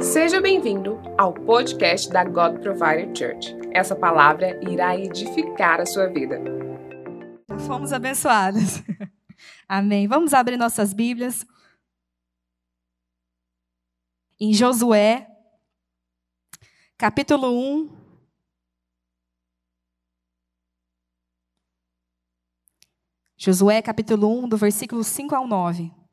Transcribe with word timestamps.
Seja 0.00 0.40
bem-vindo 0.40 0.98
ao 1.18 1.34
podcast 1.34 2.10
da 2.10 2.24
God 2.24 2.58
Provider 2.62 3.14
Church. 3.14 3.54
Essa 3.70 3.94
palavra 3.94 4.58
irá 4.66 4.96
edificar 4.96 5.78
a 5.78 5.84
sua 5.84 6.06
vida. 6.06 6.40
Fomos 7.66 7.92
abençoados. 7.92 8.82
Amém. 9.68 10.08
Vamos 10.08 10.32
abrir 10.32 10.56
nossas 10.56 10.94
Bíblias. 10.94 11.44
Em 14.40 14.54
Josué, 14.54 15.26
capítulo 16.96 17.50
1. 17.52 18.04
Josué, 23.36 23.82
capítulo 23.82 24.44
1, 24.44 24.48
do 24.48 24.56
versículo 24.56 25.04
5 25.04 25.34
ao 25.34 25.46
9. 25.46 26.03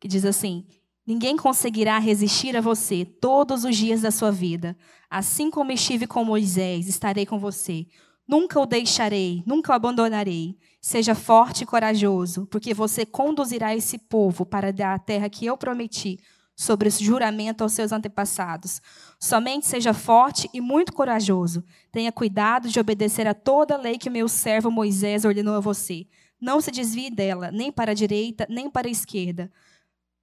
Que 0.00 0.08
diz 0.08 0.24
assim: 0.24 0.64
Ninguém 1.06 1.36
conseguirá 1.36 1.98
resistir 1.98 2.56
a 2.56 2.60
você 2.60 3.04
todos 3.04 3.64
os 3.64 3.76
dias 3.76 4.02
da 4.02 4.10
sua 4.10 4.30
vida. 4.30 4.76
Assim 5.08 5.50
como 5.50 5.72
estive 5.72 6.06
com 6.06 6.22
Moisés, 6.22 6.86
estarei 6.86 7.24
com 7.24 7.38
você. 7.38 7.86
Nunca 8.28 8.60
o 8.60 8.66
deixarei, 8.66 9.42
nunca 9.46 9.72
o 9.72 9.74
abandonarei. 9.74 10.58
Seja 10.82 11.14
forte 11.14 11.62
e 11.62 11.66
corajoso, 11.66 12.46
porque 12.50 12.74
você 12.74 13.06
conduzirá 13.06 13.74
esse 13.74 13.96
povo 13.96 14.44
para 14.44 14.70
dar 14.70 14.94
a 14.94 14.98
terra 14.98 15.30
que 15.30 15.46
eu 15.46 15.56
prometi 15.56 16.18
sobre 16.54 16.88
esse 16.88 17.02
juramento 17.02 17.62
aos 17.62 17.72
seus 17.72 17.90
antepassados. 17.90 18.82
Somente 19.18 19.66
seja 19.66 19.94
forte 19.94 20.50
e 20.52 20.60
muito 20.60 20.92
corajoso. 20.92 21.64
Tenha 21.90 22.12
cuidado 22.12 22.68
de 22.68 22.78
obedecer 22.78 23.26
a 23.26 23.32
toda 23.32 23.76
a 23.76 23.78
lei 23.78 23.96
que 23.96 24.10
o 24.10 24.12
meu 24.12 24.28
servo 24.28 24.70
Moisés 24.70 25.24
ordenou 25.24 25.54
a 25.54 25.60
você. 25.60 26.06
Não 26.38 26.60
se 26.60 26.70
desvie 26.70 27.10
dela, 27.10 27.50
nem 27.50 27.72
para 27.72 27.92
a 27.92 27.94
direita, 27.94 28.46
nem 28.50 28.68
para 28.68 28.88
a 28.88 28.90
esquerda, 28.90 29.50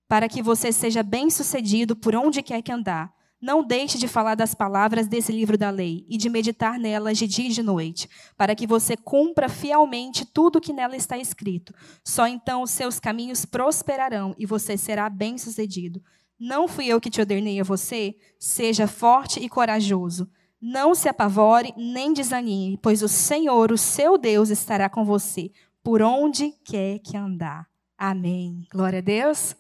para 0.07 0.29
que 0.29 0.41
você 0.41 0.71
seja 0.71 1.01
bem-sucedido 1.01 1.95
por 1.95 2.15
onde 2.15 2.41
quer 2.41 2.61
que 2.61 2.71
andar. 2.71 3.13
Não 3.41 3.63
deixe 3.63 3.97
de 3.97 4.07
falar 4.07 4.35
das 4.35 4.55
palavras 4.55 5.07
desse 5.07 5.31
livro 5.31 5.57
da 5.57 5.69
lei 5.69 6.05
e 6.09 6.17
de 6.17 6.29
meditar 6.29 6.79
nelas 6.79 7.17
de 7.17 7.27
dia 7.27 7.47
e 7.47 7.51
de 7.51 7.61
noite, 7.61 8.09
para 8.35 8.55
que 8.55 8.65
você 8.65 8.97
cumpra 8.97 9.49
fielmente 9.49 10.25
tudo 10.25 10.57
o 10.57 10.61
que 10.61 10.73
nela 10.73 10.95
está 10.95 11.17
escrito. 11.17 11.73
Só 12.03 12.27
então 12.27 12.63
os 12.63 12.71
seus 12.71 12.99
caminhos 12.99 13.45
prosperarão 13.45 14.33
e 14.37 14.45
você 14.45 14.77
será 14.77 15.09
bem-sucedido. 15.09 16.01
Não 16.39 16.67
fui 16.67 16.87
eu 16.87 16.99
que 16.99 17.09
te 17.09 17.19
ordenei 17.19 17.59
a 17.59 17.63
você? 17.63 18.15
Seja 18.39 18.87
forte 18.87 19.39
e 19.39 19.47
corajoso. 19.47 20.29
Não 20.59 20.95
se 20.95 21.07
apavore 21.07 21.73
nem 21.77 22.13
desanime, 22.13 22.79
pois 22.81 23.03
o 23.03 23.07
Senhor, 23.07 23.71
o 23.71 23.77
seu 23.77 24.17
Deus, 24.17 24.49
estará 24.49 24.89
com 24.89 25.05
você 25.05 25.51
por 25.83 26.01
onde 26.01 26.51
quer 26.63 26.97
que 26.99 27.15
andar. 27.15 27.67
Amém. 27.95 28.65
Glória 28.71 28.99
a 28.99 29.01
Deus. 29.03 29.55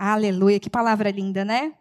Aleluia. 0.00 0.60
Que 0.60 0.70
palavra 0.70 1.10
linda, 1.10 1.44
né? 1.44 1.74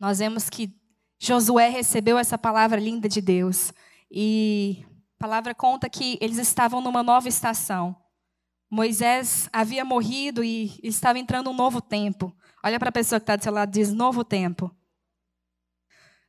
Nós 0.00 0.20
vemos 0.20 0.48
que 0.48 0.74
Josué 1.18 1.68
recebeu 1.68 2.16
essa 2.16 2.38
palavra 2.38 2.80
linda 2.80 3.06
de 3.06 3.20
Deus. 3.20 3.74
E 4.10 4.86
a 5.18 5.18
palavra 5.18 5.54
conta 5.54 5.90
que 5.90 6.16
eles 6.18 6.38
estavam 6.38 6.80
numa 6.80 7.02
nova 7.02 7.28
estação. 7.28 7.94
Moisés 8.70 9.50
havia 9.52 9.84
morrido 9.84 10.42
e 10.42 10.80
estava 10.82 11.18
entrando 11.18 11.50
um 11.50 11.54
novo 11.54 11.82
tempo. 11.82 12.34
Olha 12.64 12.78
para 12.78 12.88
a 12.88 12.92
pessoa 12.92 13.20
que 13.20 13.24
está 13.24 13.36
do 13.36 13.42
seu 13.42 13.52
lado 13.52 13.68
e 13.68 13.80
diz: 13.80 13.92
novo 13.92 14.24
tempo. 14.24 14.74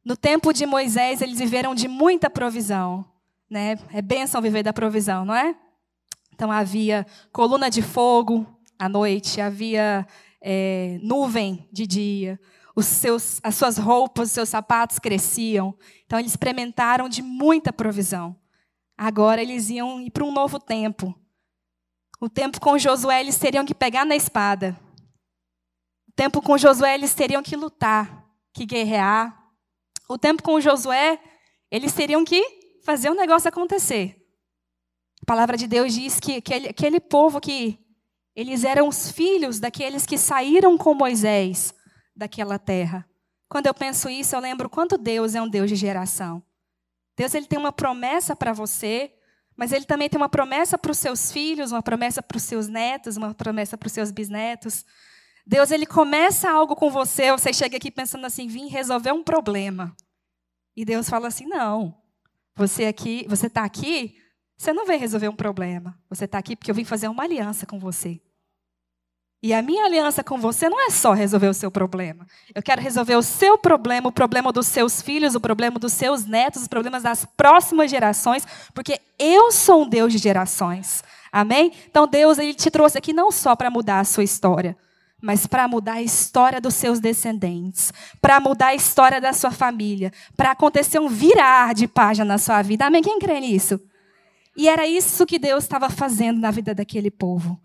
No 0.03 0.17
tempo 0.17 0.51
de 0.51 0.65
Moisés, 0.65 1.21
eles 1.21 1.39
viveram 1.39 1.73
de 1.73 1.87
muita 1.87 2.29
provisão. 2.29 3.05
Né? 3.49 3.77
É 3.93 4.01
bênção 4.01 4.41
viver 4.41 4.63
da 4.63 4.73
provisão, 4.73 5.23
não 5.23 5.33
é? 5.33 5.55
Então 6.33 6.51
havia 6.51 7.05
coluna 7.31 7.69
de 7.69 7.81
fogo 7.81 8.45
à 8.77 8.89
noite, 8.89 9.39
havia 9.39 10.05
é, 10.41 10.99
nuvem 11.01 11.67
de 11.71 11.85
dia, 11.85 12.39
seus, 12.85 13.39
as 13.43 13.55
suas 13.55 13.77
roupas, 13.77 14.29
os 14.29 14.33
seus 14.33 14.49
sapatos 14.49 14.99
cresciam. 14.99 15.75
Então 16.05 16.19
eles 16.19 16.31
experimentaram 16.31 17.09
de 17.09 17.21
muita 17.21 17.73
provisão. 17.73 18.35
Agora 18.97 19.41
eles 19.41 19.69
iam 19.69 20.01
ir 20.01 20.11
para 20.11 20.23
um 20.23 20.31
novo 20.31 20.59
tempo. 20.59 21.17
O 22.19 22.29
tempo 22.29 22.59
com 22.59 22.77
Josué 22.77 23.21
eles 23.21 23.37
teriam 23.37 23.65
que 23.65 23.73
pegar 23.73 24.05
na 24.05 24.15
espada. 24.15 24.79
O 26.07 26.11
tempo 26.15 26.41
com 26.41 26.57
Josué 26.57 26.95
eles 26.95 27.13
teriam 27.13 27.41
que 27.41 27.55
lutar, 27.55 28.25
que 28.53 28.65
guerrear. 28.65 29.37
O 30.07 30.17
tempo 30.17 30.43
com 30.43 30.59
Josué 30.59 31.19
eles 31.71 31.93
teriam 31.93 32.25
que 32.25 32.43
fazer 32.83 33.09
um 33.09 33.15
negócio 33.15 33.47
acontecer. 33.47 34.15
A 35.21 35.25
palavra 35.25 35.55
de 35.55 35.67
Deus 35.67 35.93
diz 35.93 36.19
que 36.19 36.37
aquele, 36.37 36.67
aquele 36.67 36.99
povo 36.99 37.39
que 37.39 37.79
eles 38.35 38.63
eram 38.63 38.87
os 38.87 39.11
filhos 39.11 39.59
daqueles 39.59 40.05
que 40.05 40.17
saíram 40.17 40.77
com 40.77 40.93
Moisés 40.93 41.73
daquela 42.15 42.59
terra. 42.59 43.07
Quando 43.47 43.67
eu 43.67 43.73
penso 43.73 44.09
isso, 44.09 44.35
eu 44.35 44.39
lembro 44.39 44.69
quanto 44.69 44.97
Deus 44.97 45.35
é 45.35 45.41
um 45.41 45.49
Deus 45.49 45.69
de 45.69 45.75
geração. 45.75 46.43
Deus 47.17 47.33
ele 47.33 47.47
tem 47.47 47.59
uma 47.59 47.71
promessa 47.71 48.35
para 48.35 48.53
você, 48.53 49.11
mas 49.57 49.71
ele 49.73 49.85
também 49.85 50.07
tem 50.07 50.17
uma 50.17 50.29
promessa 50.29 50.77
para 50.77 50.91
os 50.91 50.97
seus 50.97 51.31
filhos, 51.31 51.71
uma 51.71 51.81
promessa 51.81 52.21
para 52.21 52.37
os 52.37 52.43
seus 52.43 52.67
netos, 52.67 53.17
uma 53.17 53.33
promessa 53.33 53.77
para 53.77 53.87
os 53.87 53.93
seus 53.93 54.11
bisnetos. 54.11 54.85
Deus 55.45 55.71
ele 55.71 55.85
começa 55.85 56.49
algo 56.49 56.75
com 56.75 56.89
você, 56.89 57.31
você 57.31 57.51
chega 57.51 57.75
aqui 57.75 57.89
pensando 57.89 58.25
assim, 58.25 58.47
vim 58.47 58.67
resolver 58.67 59.11
um 59.11 59.23
problema. 59.23 59.95
E 60.75 60.85
Deus 60.85 61.09
fala 61.09 61.27
assim, 61.27 61.45
não. 61.45 61.97
Você 62.55 62.85
aqui, 62.85 63.25
você 63.27 63.47
está 63.47 63.63
aqui 63.63 64.15
você 64.59 64.73
não 64.73 64.85
veio 64.85 64.99
resolver 64.99 65.29
um 65.29 65.35
problema. 65.35 65.97
Você 66.09 66.25
está 66.25 66.37
aqui 66.37 66.53
porque 66.53 66.69
eu 66.69 66.75
vim 66.75 66.83
fazer 66.83 67.07
uma 67.07 67.23
aliança 67.23 67.65
com 67.65 67.79
você. 67.79 68.19
E 69.41 69.53
a 69.53 69.61
minha 69.61 69.85
aliança 69.85 70.21
com 70.21 70.37
você 70.37 70.67
não 70.67 70.85
é 70.85 70.89
só 70.89 71.13
resolver 71.13 71.47
o 71.47 71.53
seu 71.53 71.71
problema. 71.71 72.27
Eu 72.53 72.61
quero 72.61 72.81
resolver 72.81 73.15
o 73.15 73.21
seu 73.21 73.57
problema, 73.57 74.09
o 74.09 74.11
problema 74.11 74.51
dos 74.51 74.67
seus 74.67 75.01
filhos, 75.01 75.33
o 75.33 75.39
problema 75.39 75.79
dos 75.79 75.93
seus 75.93 76.25
netos, 76.25 76.63
os 76.63 76.67
problemas 76.67 77.03
das 77.03 77.23
próximas 77.23 77.89
gerações, 77.89 78.45
porque 78.73 78.99
eu 79.17 79.49
sou 79.49 79.83
um 79.83 79.87
Deus 79.87 80.11
de 80.11 80.17
gerações. 80.17 81.05
Amém? 81.31 81.71
Então 81.89 82.05
Deus 82.05 82.37
ele 82.37 82.53
te 82.53 82.69
trouxe 82.69 82.97
aqui 82.97 83.13
não 83.13 83.31
só 83.31 83.55
para 83.55 83.69
mudar 83.69 84.01
a 84.01 84.03
sua 84.03 84.25
história, 84.25 84.75
mas 85.21 85.47
para 85.47 85.69
mudar 85.69 85.93
a 85.93 86.01
história 86.01 86.59
dos 86.59 86.73
seus 86.73 86.99
descendentes, 86.99 87.93
para 88.21 88.41
mudar 88.41 88.67
a 88.67 88.75
história 88.75 89.21
da 89.21 89.31
sua 89.31 89.51
família, 89.51 90.11
para 90.35 90.51
acontecer 90.51 90.99
um 90.99 91.07
virar 91.07 91.73
de 91.73 91.87
página 91.87 92.25
na 92.25 92.37
sua 92.37 92.61
vida. 92.61 92.87
Amém? 92.87 93.01
Quem 93.01 93.19
crê 93.19 93.39
nisso? 93.39 93.79
E 94.59 94.67
era 94.67 94.85
isso 94.85 95.25
que 95.25 95.39
Deus 95.39 95.63
estava 95.63 95.89
fazendo 95.89 96.41
na 96.41 96.51
vida 96.51 96.75
daquele 96.75 97.09
povo. 97.09 97.57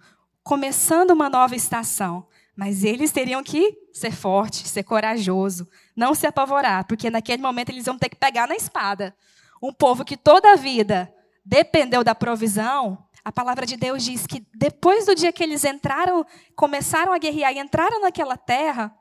Começando 0.44 1.10
uma 1.10 1.28
nova 1.28 1.56
estação. 1.56 2.24
Mas 2.54 2.84
eles 2.84 3.10
teriam 3.10 3.42
que 3.42 3.76
ser 3.92 4.12
forte, 4.12 4.68
ser 4.68 4.84
corajoso, 4.84 5.68
não 5.96 6.14
se 6.14 6.24
apavorar, 6.24 6.86
porque 6.86 7.10
naquele 7.10 7.42
momento 7.42 7.70
eles 7.70 7.88
iam 7.88 7.98
ter 7.98 8.10
que 8.10 8.14
pegar 8.14 8.46
na 8.46 8.54
espada. 8.54 9.12
Um 9.60 9.72
povo 9.72 10.04
que 10.04 10.16
toda 10.16 10.52
a 10.52 10.54
vida 10.54 11.12
dependeu 11.44 12.04
da 12.04 12.14
provisão, 12.14 13.04
a 13.24 13.32
palavra 13.32 13.66
de 13.66 13.76
Deus 13.76 14.04
diz 14.04 14.24
que 14.24 14.46
depois 14.54 15.06
do 15.06 15.16
dia 15.16 15.32
que 15.32 15.42
eles 15.42 15.64
entraram, 15.64 16.24
começaram 16.54 17.12
a 17.12 17.18
guerrear 17.18 17.52
e 17.54 17.58
entraram 17.58 18.02
naquela 18.02 18.36
terra, 18.36 18.96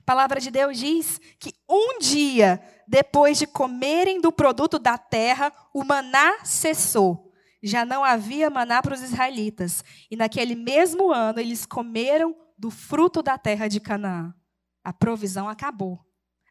a 0.00 0.02
palavra 0.04 0.40
de 0.40 0.50
Deus 0.50 0.78
diz 0.78 1.20
que 1.38 1.54
um 1.68 1.98
dia 1.98 2.60
depois 2.90 3.38
de 3.38 3.46
comerem 3.46 4.20
do 4.20 4.32
produto 4.32 4.76
da 4.76 4.98
terra, 4.98 5.52
o 5.72 5.84
maná 5.84 6.44
cessou. 6.44 7.32
Já 7.62 7.84
não 7.84 8.02
havia 8.02 8.50
maná 8.50 8.82
para 8.82 8.94
os 8.94 9.00
israelitas. 9.00 9.84
E 10.10 10.16
naquele 10.16 10.56
mesmo 10.56 11.12
ano 11.12 11.38
eles 11.38 11.64
comeram 11.64 12.34
do 12.58 12.68
fruto 12.68 13.22
da 13.22 13.38
terra 13.38 13.68
de 13.68 13.78
Canaã. 13.78 14.34
A 14.82 14.92
provisão 14.92 15.48
acabou. 15.48 16.00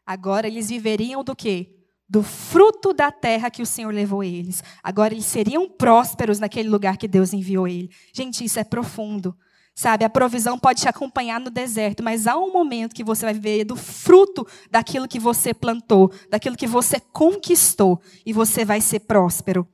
Agora 0.06 0.46
eles 0.46 0.70
viveriam 0.70 1.22
do 1.22 1.36
quê? 1.36 1.76
Do 2.08 2.22
fruto 2.22 2.94
da 2.94 3.12
terra 3.12 3.50
que 3.50 3.62
o 3.62 3.66
Senhor 3.66 3.92
levou 3.92 4.24
eles. 4.24 4.64
Agora 4.82 5.12
eles 5.12 5.26
seriam 5.26 5.68
prósperos 5.68 6.38
naquele 6.38 6.70
lugar 6.70 6.96
que 6.96 7.06
Deus 7.06 7.34
enviou 7.34 7.68
ele. 7.68 7.90
Gente, 8.14 8.44
isso 8.44 8.58
é 8.58 8.64
profundo. 8.64 9.36
Sabe, 9.74 10.04
a 10.04 10.10
provisão 10.10 10.58
pode 10.58 10.82
te 10.82 10.88
acompanhar 10.88 11.40
no 11.40 11.50
deserto, 11.50 12.02
mas 12.02 12.26
há 12.26 12.36
um 12.36 12.52
momento 12.52 12.94
que 12.94 13.04
você 13.04 13.24
vai 13.24 13.32
viver 13.32 13.64
do 13.64 13.76
fruto 13.76 14.46
daquilo 14.70 15.08
que 15.08 15.18
você 15.18 15.54
plantou, 15.54 16.12
daquilo 16.28 16.56
que 16.56 16.66
você 16.66 17.00
conquistou, 17.00 18.00
e 18.26 18.32
você 18.32 18.64
vai 18.64 18.80
ser 18.80 19.00
próspero. 19.00 19.66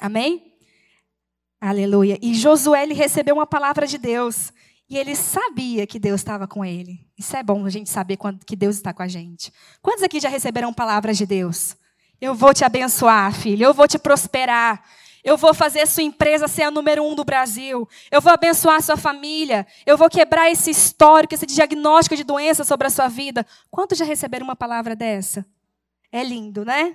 Amém? 0.00 0.54
Aleluia. 1.60 2.18
E 2.22 2.34
Josué 2.34 2.84
ele 2.84 2.94
recebeu 2.94 3.34
uma 3.34 3.46
palavra 3.46 3.86
de 3.86 3.98
Deus, 3.98 4.52
e 4.88 4.96
ele 4.96 5.16
sabia 5.16 5.86
que 5.86 5.98
Deus 5.98 6.20
estava 6.20 6.46
com 6.46 6.64
ele. 6.64 7.00
Isso 7.18 7.36
é 7.36 7.42
bom 7.42 7.64
a 7.64 7.70
gente 7.70 7.90
saber 7.90 8.16
quando, 8.16 8.44
que 8.44 8.54
Deus 8.54 8.76
está 8.76 8.92
com 8.92 9.02
a 9.02 9.08
gente. 9.08 9.52
Quantos 9.82 10.02
aqui 10.02 10.20
já 10.20 10.28
receberam 10.28 10.72
palavras 10.72 11.16
de 11.16 11.26
Deus? 11.26 11.76
Eu 12.20 12.34
vou 12.34 12.54
te 12.54 12.64
abençoar, 12.64 13.32
filho. 13.32 13.64
Eu 13.64 13.74
vou 13.74 13.88
te 13.88 13.98
prosperar. 13.98 14.82
Eu 15.24 15.38
vou 15.38 15.54
fazer 15.54 15.86
sua 15.86 16.02
empresa 16.02 16.46
ser 16.46 16.64
a 16.64 16.70
número 16.70 17.02
um 17.02 17.14
do 17.14 17.24
Brasil. 17.24 17.88
Eu 18.10 18.20
vou 18.20 18.30
abençoar 18.30 18.82
sua 18.82 18.96
família. 18.96 19.66
Eu 19.86 19.96
vou 19.96 20.10
quebrar 20.10 20.50
esse 20.50 20.70
histórico, 20.70 21.34
esse 21.34 21.46
diagnóstico 21.46 22.14
de 22.14 22.22
doença 22.22 22.62
sobre 22.62 22.86
a 22.86 22.90
sua 22.90 23.08
vida. 23.08 23.46
Quantos 23.70 23.96
já 23.96 24.04
receberam 24.04 24.44
uma 24.44 24.54
palavra 24.54 24.94
dessa? 24.94 25.46
É 26.12 26.22
lindo, 26.22 26.62
né? 26.62 26.94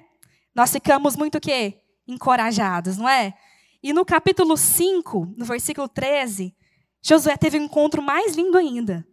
Nós 0.53 0.71
ficamos 0.71 1.15
muito 1.15 1.39
o 1.39 1.41
quê? 1.41 1.79
Encorajados, 2.07 2.97
não 2.97 3.09
é? 3.09 3.33
E 3.81 3.91
no 3.93 4.05
capítulo 4.05 4.55
5, 4.55 5.33
no 5.35 5.45
versículo 5.45 5.89
13, 5.89 6.55
Josué 7.01 7.35
teve 7.35 7.57
um 7.57 7.63
encontro 7.63 7.99
mais 7.99 8.35
lindo 8.35 8.59
ainda. 8.59 9.07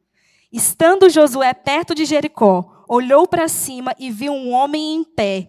Estando 0.52 1.08
Josué 1.08 1.54
perto 1.54 1.94
de 1.94 2.04
Jericó, 2.04 2.75
olhou 2.88 3.26
para 3.26 3.48
cima 3.48 3.94
e 3.98 4.10
viu 4.10 4.32
um 4.32 4.52
homem 4.52 4.96
em 4.96 5.04
pé, 5.04 5.48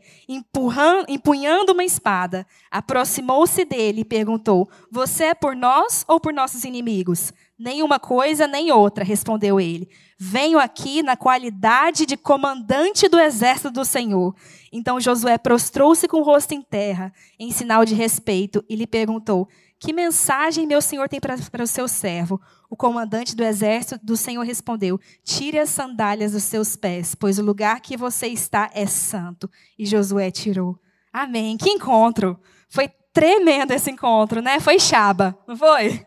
empunhando 1.07 1.73
uma 1.73 1.83
espada. 1.83 2.45
Aproximou-se 2.69 3.63
dele 3.65 4.01
e 4.01 4.05
perguntou: 4.05 4.69
Você 4.91 5.25
é 5.25 5.33
por 5.33 5.55
nós 5.55 6.03
ou 6.07 6.19
por 6.19 6.33
nossos 6.33 6.63
inimigos? 6.63 7.33
Nenhuma 7.57 7.99
coisa 7.99 8.45
nem 8.45 8.71
outra, 8.71 9.03
respondeu 9.03 9.59
ele. 9.59 9.89
Venho 10.19 10.59
aqui 10.59 11.01
na 11.01 11.17
qualidade 11.17 12.05
de 12.05 12.15
comandante 12.15 13.07
do 13.07 13.19
exército 13.19 13.71
do 13.71 13.83
Senhor. 13.83 14.35
Então 14.71 14.99
Josué 14.99 15.37
prostrou-se 15.37 16.07
com 16.07 16.17
o 16.17 16.23
rosto 16.23 16.53
em 16.53 16.61
terra, 16.61 17.11
em 17.39 17.51
sinal 17.51 17.83
de 17.83 17.95
respeito, 17.95 18.63
e 18.69 18.75
lhe 18.75 18.85
perguntou: 18.85 19.47
Que 19.79 19.91
mensagem 19.91 20.67
meu 20.67 20.81
senhor 20.81 21.09
tem 21.09 21.19
para 21.19 21.63
o 21.63 21.67
seu 21.67 21.87
servo? 21.87 22.39
O 22.69 22.75
comandante 22.75 23.35
do 23.35 23.43
exército 23.43 24.05
do 24.05 24.17
Senhor 24.17 24.43
respondeu: 24.43 24.99
Tire 25.23 25.59
as 25.59 25.69
sandálias 25.69 26.33
dos 26.33 26.43
seus 26.43 26.75
pés, 26.75 27.15
pois 27.15 27.39
o 27.39 27.43
lugar 27.43 27.79
que 27.79 27.95
você 27.95 28.27
está 28.27 28.69
é 28.73 28.85
santo. 28.85 29.49
E 29.77 29.85
Josué 29.85 30.29
tirou. 30.31 30.77
Amém. 31.11 31.57
Que 31.57 31.69
encontro! 31.69 32.39
Foi 32.69 32.89
tremendo 33.13 33.71
esse 33.71 33.89
encontro, 33.89 34.41
né? 34.41 34.59
Foi 34.59 34.79
chaba, 34.79 35.37
não 35.47 35.55
foi? 35.55 36.05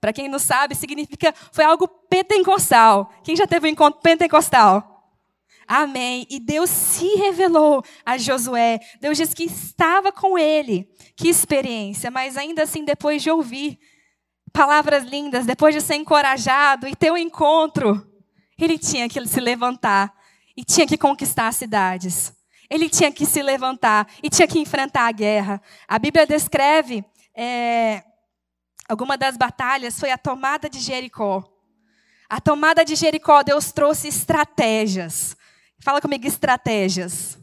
Para 0.00 0.12
quem 0.12 0.28
não 0.28 0.38
sabe, 0.38 0.74
significa 0.74 1.34
foi 1.50 1.64
algo 1.64 1.88
pentecostal. 1.88 3.10
Quem 3.24 3.34
já 3.34 3.46
teve 3.46 3.66
um 3.66 3.70
encontro 3.70 4.00
pentecostal? 4.00 4.92
Amém. 5.66 6.26
E 6.28 6.38
Deus 6.38 6.68
se 6.68 7.06
revelou 7.16 7.82
a 8.04 8.18
Josué. 8.18 8.78
Deus 9.00 9.16
disse 9.16 9.34
que 9.34 9.44
estava 9.44 10.12
com 10.12 10.36
ele. 10.36 10.88
Que 11.16 11.28
experiência. 11.28 12.10
Mas 12.10 12.36
ainda 12.36 12.64
assim, 12.64 12.84
depois 12.84 13.22
de 13.22 13.30
ouvir 13.30 13.78
palavras 14.52 15.04
lindas, 15.04 15.46
depois 15.46 15.74
de 15.74 15.80
ser 15.80 15.94
encorajado 15.94 16.86
e 16.86 16.94
ter 16.94 17.10
um 17.10 17.16
encontro, 17.16 18.06
ele 18.58 18.78
tinha 18.78 19.08
que 19.08 19.26
se 19.26 19.40
levantar 19.40 20.14
e 20.56 20.64
tinha 20.64 20.86
que 20.86 20.98
conquistar 20.98 21.48
as 21.48 21.56
cidades. 21.56 22.32
Ele 22.68 22.88
tinha 22.88 23.10
que 23.10 23.26
se 23.26 23.42
levantar 23.42 24.06
e 24.22 24.30
tinha 24.30 24.46
que 24.46 24.58
enfrentar 24.58 25.06
a 25.06 25.12
guerra. 25.12 25.60
A 25.88 25.98
Bíblia 25.98 26.26
descreve 26.26 27.04
é, 27.34 28.02
alguma 28.88 29.16
das 29.16 29.36
batalhas 29.36 29.98
foi 29.98 30.10
a 30.10 30.18
tomada 30.18 30.68
de 30.68 30.78
Jericó. 30.78 31.44
A 32.28 32.40
tomada 32.40 32.84
de 32.84 32.94
Jericó, 32.94 33.42
Deus 33.42 33.72
trouxe 33.72 34.08
estratégias. 34.08 35.36
Fala 35.80 36.00
comigo, 36.00 36.26
estratégias. 36.26 37.38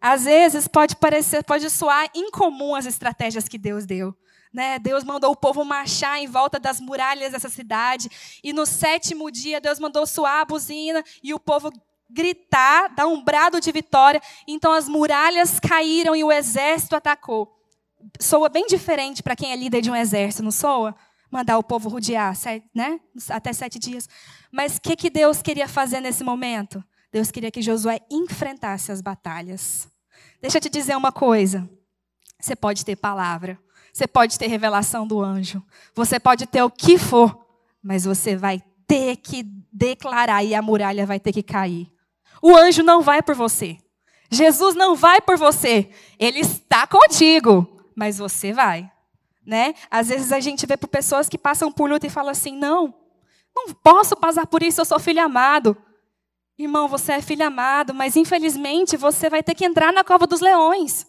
Às 0.00 0.24
vezes 0.24 0.68
pode 0.68 0.96
parecer, 0.96 1.42
pode 1.44 1.68
soar 1.68 2.08
incomum 2.14 2.74
as 2.74 2.86
estratégias 2.86 3.48
que 3.48 3.58
Deus 3.58 3.84
deu. 3.84 4.16
Né? 4.52 4.78
Deus 4.78 5.04
mandou 5.04 5.30
o 5.32 5.36
povo 5.36 5.64
marchar 5.64 6.18
em 6.18 6.26
volta 6.26 6.58
das 6.58 6.80
muralhas 6.80 7.32
dessa 7.32 7.48
cidade. 7.48 8.10
E 8.42 8.52
no 8.52 8.64
sétimo 8.64 9.30
dia, 9.30 9.60
Deus 9.60 9.78
mandou 9.78 10.06
soar 10.06 10.40
a 10.40 10.44
buzina 10.44 11.04
e 11.22 11.34
o 11.34 11.40
povo 11.40 11.70
gritar, 12.10 12.88
dar 12.94 13.06
um 13.06 13.22
brado 13.22 13.60
de 13.60 13.70
vitória. 13.70 14.20
Então 14.46 14.72
as 14.72 14.88
muralhas 14.88 15.60
caíram 15.60 16.16
e 16.16 16.24
o 16.24 16.32
exército 16.32 16.96
atacou. 16.96 17.54
Soa 18.20 18.48
bem 18.48 18.66
diferente 18.66 19.22
para 19.22 19.36
quem 19.36 19.52
é 19.52 19.56
líder 19.56 19.80
de 19.80 19.90
um 19.90 19.96
exército, 19.96 20.42
não 20.42 20.50
soa? 20.50 20.94
Mandar 21.30 21.58
o 21.58 21.62
povo 21.62 21.90
rodear, 21.90 22.34
né? 22.74 23.00
até 23.28 23.52
sete 23.52 23.78
dias. 23.78 24.08
Mas 24.50 24.76
o 24.76 24.80
que, 24.80 24.96
que 24.96 25.10
Deus 25.10 25.42
queria 25.42 25.68
fazer 25.68 26.00
nesse 26.00 26.24
momento? 26.24 26.82
Deus 27.12 27.30
queria 27.30 27.50
que 27.50 27.60
Josué 27.60 28.00
enfrentasse 28.10 28.92
as 28.92 29.00
batalhas. 29.00 29.88
Deixa 30.40 30.58
eu 30.58 30.62
te 30.62 30.70
dizer 30.70 30.96
uma 30.96 31.12
coisa. 31.12 31.68
Você 32.40 32.54
pode 32.54 32.84
ter 32.84 32.96
palavra, 32.96 33.58
você 33.92 34.06
pode 34.06 34.38
ter 34.38 34.46
revelação 34.46 35.06
do 35.06 35.20
anjo. 35.20 35.62
Você 35.94 36.20
pode 36.20 36.46
ter 36.46 36.62
o 36.62 36.70
que 36.70 36.98
for. 36.98 37.46
Mas 37.82 38.04
você 38.04 38.36
vai 38.36 38.62
ter 38.86 39.16
que 39.16 39.44
declarar 39.72 40.42
e 40.42 40.54
a 40.54 40.62
muralha 40.62 41.06
vai 41.06 41.20
ter 41.20 41.32
que 41.32 41.42
cair. 41.42 41.90
O 42.42 42.56
anjo 42.56 42.82
não 42.82 43.02
vai 43.02 43.22
por 43.22 43.34
você. 43.34 43.78
Jesus 44.30 44.74
não 44.74 44.94
vai 44.94 45.20
por 45.20 45.36
você. 45.36 45.90
Ele 46.18 46.40
está 46.40 46.86
contigo. 46.86 47.66
Mas 47.96 48.18
você 48.18 48.52
vai. 48.52 48.90
Né? 49.44 49.74
Às 49.90 50.08
vezes 50.08 50.30
a 50.30 50.40
gente 50.40 50.66
vê 50.66 50.76
por 50.76 50.88
pessoas 50.88 51.28
que 51.28 51.38
passam 51.38 51.72
por 51.72 51.88
luta 51.88 52.06
e 52.06 52.10
falam 52.10 52.30
assim: 52.30 52.54
não, 52.54 52.94
não 53.56 53.74
posso 53.74 54.14
passar 54.14 54.46
por 54.46 54.62
isso, 54.62 54.80
eu 54.80 54.84
sou 54.84 55.00
filho 55.00 55.22
amado. 55.22 55.76
Irmão, 56.58 56.86
você 56.86 57.12
é 57.12 57.22
filho 57.22 57.46
amado, 57.46 57.94
mas 57.94 58.14
infelizmente 58.16 58.96
você 58.96 59.30
vai 59.30 59.42
ter 59.42 59.54
que 59.54 59.64
entrar 59.64 59.92
na 59.92 60.04
cova 60.04 60.26
dos 60.26 60.40
leões. 60.40 61.06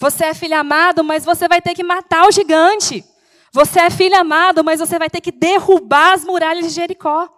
Você 0.00 0.26
é 0.26 0.34
filho 0.34 0.56
amado, 0.56 1.02
mas 1.02 1.24
você 1.24 1.48
vai 1.48 1.60
ter 1.60 1.74
que 1.74 1.82
matar 1.82 2.26
o 2.26 2.30
gigante. 2.30 3.04
Você 3.52 3.80
é 3.80 3.90
filho 3.90 4.16
amado, 4.16 4.62
mas 4.62 4.78
você 4.78 4.98
vai 4.98 5.10
ter 5.10 5.20
que 5.20 5.32
derrubar 5.32 6.12
as 6.12 6.24
muralhas 6.24 6.66
de 6.66 6.70
Jericó. 6.70 7.28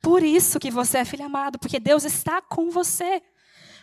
Por 0.00 0.22
isso 0.22 0.58
que 0.60 0.70
você 0.70 0.98
é 0.98 1.04
filho 1.04 1.24
amado, 1.24 1.58
porque 1.58 1.80
Deus 1.80 2.04
está 2.04 2.40
com 2.40 2.70
você. 2.70 3.22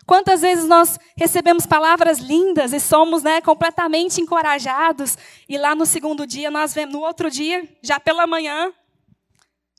Quantas 0.05 0.41
vezes 0.41 0.65
nós 0.65 0.97
recebemos 1.17 1.65
palavras 1.65 2.19
lindas 2.19 2.71
e 2.71 2.79
somos 2.79 3.23
né, 3.23 3.41
completamente 3.41 4.21
encorajados, 4.21 5.17
e 5.49 5.57
lá 5.57 5.75
no 5.75 5.85
segundo 5.85 6.25
dia, 6.25 6.49
nós 6.49 6.73
vemos, 6.73 6.93
no 6.93 7.01
outro 7.01 7.29
dia, 7.29 7.67
já 7.83 7.99
pela 7.99 8.25
manhã, 8.25 8.71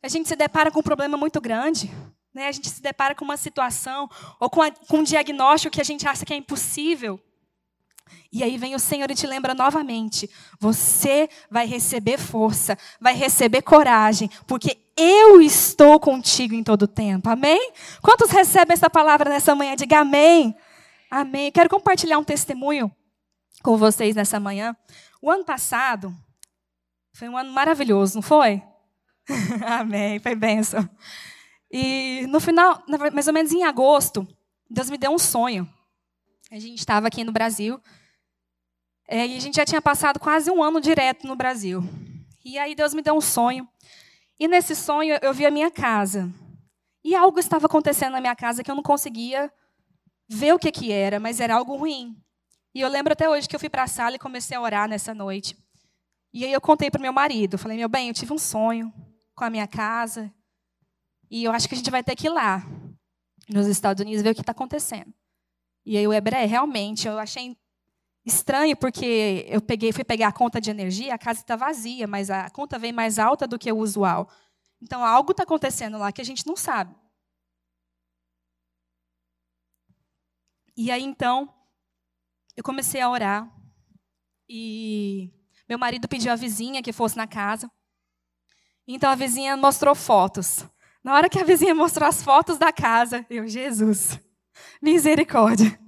a 0.03 0.09
gente 0.09 0.29
se 0.29 0.37
depara 0.37 0.71
com 0.71 0.81
um 0.81 0.83
problema 0.83 1.17
muito 1.17 1.41
grande. 1.41 1.91
Né? 2.35 2.47
A 2.47 2.53
gente 2.53 2.69
se 2.69 2.83
depara 2.83 3.15
com 3.15 3.25
uma 3.25 3.39
situação 3.39 4.09
ou 4.39 4.51
com, 4.51 4.61
a, 4.61 4.71
com 4.71 4.99
um 4.99 5.03
diagnóstico 5.03 5.73
que 5.73 5.81
a 5.81 5.85
gente 5.85 6.07
acha 6.07 6.27
que 6.27 6.33
é 6.35 6.37
impossível. 6.37 7.19
E 8.31 8.43
aí 8.43 8.59
vem 8.59 8.75
o 8.75 8.79
Senhor 8.79 9.11
e 9.11 9.15
te 9.15 9.27
lembra 9.27 9.55
novamente: 9.55 10.29
você 10.59 11.29
vai 11.51 11.67
receber 11.67 12.19
força, 12.19 12.77
vai 13.01 13.15
receber 13.15 13.63
coragem, 13.63 14.31
porque 14.47 14.79
eu 14.97 15.41
estou 15.41 16.01
contigo 16.01 16.55
em 16.55 16.65
todo 16.65 16.83
o 16.83 16.89
tempo. 16.89 17.29
Amém? 17.31 17.73
Quantos 18.03 18.31
recebem 18.31 18.75
essa 18.75 18.91
palavra 18.91 19.31
nessa 19.31 19.55
manhã? 19.55 19.77
Diga 19.77 20.01
amém. 20.01 20.57
Amém. 21.11 21.51
Quero 21.53 21.71
compartilhar 21.71 22.19
um 22.19 22.25
testemunho 22.25 22.91
com 23.63 23.77
vocês 23.77 24.17
nessa 24.17 24.39
manhã. 24.39 24.77
O 25.23 25.31
ano 25.31 25.45
passado 25.45 26.15
foi 27.13 27.29
um 27.29 27.37
ano 27.37 27.53
maravilhoso, 27.53 28.17
não 28.17 28.23
foi? 28.23 28.63
amém. 29.67 30.19
Foi 30.19 30.35
benção. 30.35 30.89
E 31.71 32.27
no 32.29 32.41
final, 32.41 32.83
mais 33.13 33.27
ou 33.27 33.35
menos 33.35 33.53
em 33.53 33.65
agosto, 33.65 34.27
Deus 34.71 34.91
me 34.91 34.99
deu 34.99 35.11
um 35.11 35.19
sonho. 35.19 35.69
A 36.51 36.59
gente 36.59 36.79
estava 36.79 37.09
aqui 37.09 37.25
no 37.25 37.33
Brasil 37.33 37.79
é, 39.07 39.27
e 39.27 39.37
a 39.37 39.41
gente 39.41 39.57
já 39.57 39.67
tinha 39.67 39.83
passado 39.83 40.19
quase 40.19 40.51
um 40.51 40.63
ano 40.63 40.81
direto 40.81 41.27
no 41.27 41.37
Brasil. 41.37 41.83
E 42.45 42.59
aí 42.59 42.75
Deus 42.75 42.95
me 42.95 43.03
deu 43.03 43.15
um 43.15 43.21
sonho. 43.21 43.69
E 44.41 44.49
nesse 44.49 44.75
sonho 44.75 45.19
eu 45.21 45.35
vi 45.35 45.45
a 45.45 45.51
minha 45.51 45.71
casa. 45.71 46.33
E 47.05 47.15
algo 47.15 47.39
estava 47.39 47.67
acontecendo 47.67 48.13
na 48.13 48.21
minha 48.21 48.35
casa 48.35 48.63
que 48.65 48.71
eu 48.71 48.75
não 48.75 48.83
conseguia 48.83 49.53
ver 50.29 50.55
o 50.55 50.59
que, 50.59 50.73
que 50.73 50.91
era, 50.91 51.21
mas 51.21 51.39
era 51.41 51.55
algo 51.55 51.77
ruim. 51.77 52.17
E 52.75 52.81
eu 52.81 52.89
lembro 52.89 53.13
até 53.13 53.29
hoje 53.29 53.49
que 53.49 53.55
eu 53.55 53.61
fui 53.61 53.69
para 53.69 53.83
a 53.83 53.87
sala 53.87 54.17
e 54.17 54.19
comecei 54.19 54.57
a 54.57 54.61
orar 54.61 54.89
nessa 54.89 55.15
noite. 55.15 55.57
E 56.33 56.45
aí 56.45 56.53
eu 56.53 56.61
contei 56.61 56.91
para 56.91 56.99
o 56.99 57.03
meu 57.03 57.13
marido. 57.13 57.59
Falei, 57.59 57.77
meu 57.77 57.89
bem, 57.89 58.09
eu 58.09 58.15
tive 58.15 58.33
um 58.33 58.39
sonho 58.39 58.93
com 59.35 59.45
a 59.45 59.51
minha 59.51 59.67
casa. 59.67 60.33
E 61.31 61.45
eu 61.45 61.53
acho 61.53 61.69
que 61.69 61.75
a 61.75 61.79
gente 61.79 61.91
vai 61.91 62.03
ter 62.03 62.17
que 62.17 62.27
ir 62.27 62.31
lá, 62.31 62.63
nos 63.49 63.67
Estados 63.67 64.03
Unidos, 64.03 64.23
ver 64.23 64.31
o 64.31 64.35
que 64.35 64.41
está 64.41 64.53
acontecendo. 64.53 65.13
E 65.89 65.97
aí 65.97 66.07
o 66.07 66.13
Hebré, 66.13 66.45
realmente, 66.45 67.09
eu 67.09 67.19
achei 67.19 67.57
Estranho 68.23 68.77
porque 68.77 69.47
eu 69.49 69.59
peguei, 69.59 69.91
fui 69.91 70.05
pegar 70.05 70.29
a 70.29 70.33
conta 70.33 70.61
de 70.61 70.71
energia, 70.71 71.15
a 71.15 71.19
casa 71.19 71.41
está 71.41 71.57
vazia, 71.57 72.07
mas 72.07 72.29
a 72.29 72.51
conta 72.51 72.79
vem 72.79 72.93
mais 72.93 73.19
alta 73.19 73.47
do 73.47 73.59
que 73.59 73.73
o 73.73 73.79
usual. 73.79 74.29
Então 74.83 75.03
algo 75.03 75.31
está 75.31 75.45
acontecendo 75.45 75.97
lá 75.97 76.13
que 76.13 76.21
a 76.21 76.25
gente 76.25 76.47
não 76.47 76.59
sabe. 76.59 76.95
E 80.77 80.91
aí 80.91 81.03
então 81.03 81.51
eu 82.55 82.63
comecei 82.63 83.01
a 83.01 83.09
orar 83.09 83.51
e 84.47 85.33
meu 85.67 85.79
marido 85.79 86.07
pediu 86.07 86.31
a 86.31 86.37
vizinha 86.37 86.83
que 86.83 86.93
fosse 86.93 87.17
na 87.17 87.27
casa. 87.27 87.71
Então 88.87 89.11
a 89.11 89.15
vizinha 89.15 89.57
mostrou 89.57 89.95
fotos. 89.95 90.69
Na 91.03 91.15
hora 91.15 91.31
que 91.31 91.39
a 91.39 91.45
vizinha 91.45 91.75
mostrou 91.75 92.07
as 92.07 92.23
fotos 92.23 92.59
da 92.59 92.71
casa, 92.71 93.25
eu, 93.31 93.49
Jesus, 93.49 94.21
misericórdia 94.81 95.79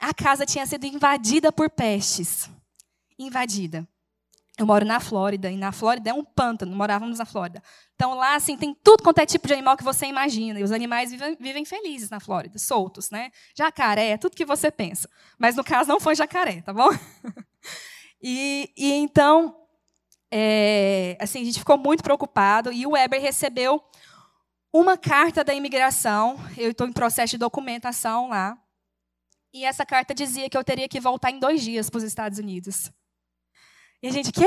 a 0.00 0.12
casa 0.14 0.44
tinha 0.46 0.66
sido 0.66 0.84
invadida 0.84 1.50
por 1.50 1.70
pestes. 1.70 2.50
Invadida. 3.18 3.86
Eu 4.58 4.64
moro 4.64 4.86
na 4.86 4.98
Flórida, 5.00 5.50
e 5.50 5.56
na 5.56 5.70
Flórida 5.70 6.10
é 6.10 6.14
um 6.14 6.24
pântano, 6.24 6.74
morávamos 6.74 7.18
na 7.18 7.26
Flórida. 7.26 7.62
Então 7.94 8.14
lá, 8.14 8.36
assim, 8.36 8.56
tem 8.56 8.74
tudo 8.82 9.02
quanto 9.02 9.18
é 9.18 9.26
tipo 9.26 9.46
de 9.46 9.52
animal 9.52 9.76
que 9.76 9.84
você 9.84 10.06
imagina. 10.06 10.58
E 10.58 10.62
os 10.62 10.72
animais 10.72 11.10
vivem, 11.10 11.36
vivem 11.38 11.64
felizes 11.64 12.08
na 12.08 12.20
Flórida, 12.20 12.58
soltos, 12.58 13.10
né? 13.10 13.30
Jacaré, 13.54 14.16
tudo 14.16 14.36
que 14.36 14.46
você 14.46 14.70
pensa. 14.70 15.10
Mas 15.38 15.56
no 15.56 15.64
caso 15.64 15.88
não 15.88 16.00
foi 16.00 16.14
jacaré, 16.14 16.62
tá 16.62 16.72
bom? 16.72 16.88
e, 18.22 18.72
e 18.74 18.92
então, 18.92 19.54
é, 20.30 21.18
assim, 21.20 21.42
a 21.42 21.44
gente 21.44 21.58
ficou 21.58 21.76
muito 21.76 22.02
preocupado. 22.02 22.72
E 22.72 22.86
o 22.86 22.92
Weber 22.92 23.20
recebeu 23.20 23.82
uma 24.78 24.96
carta 24.96 25.42
da 25.42 25.54
imigração. 25.54 26.38
Eu 26.56 26.70
estou 26.70 26.86
em 26.86 26.92
processo 26.92 27.32
de 27.32 27.38
documentação 27.38 28.28
lá. 28.28 28.58
E 29.52 29.64
essa 29.64 29.86
carta 29.86 30.14
dizia 30.14 30.50
que 30.50 30.56
eu 30.56 30.62
teria 30.62 30.88
que 30.88 31.00
voltar 31.00 31.30
em 31.30 31.38
dois 31.38 31.62
dias 31.62 31.88
para 31.88 31.98
os 31.98 32.04
Estados 32.04 32.38
Unidos. 32.38 32.90
E 34.02 34.08
a 34.08 34.10
gente, 34.12 34.30
quê? 34.30 34.46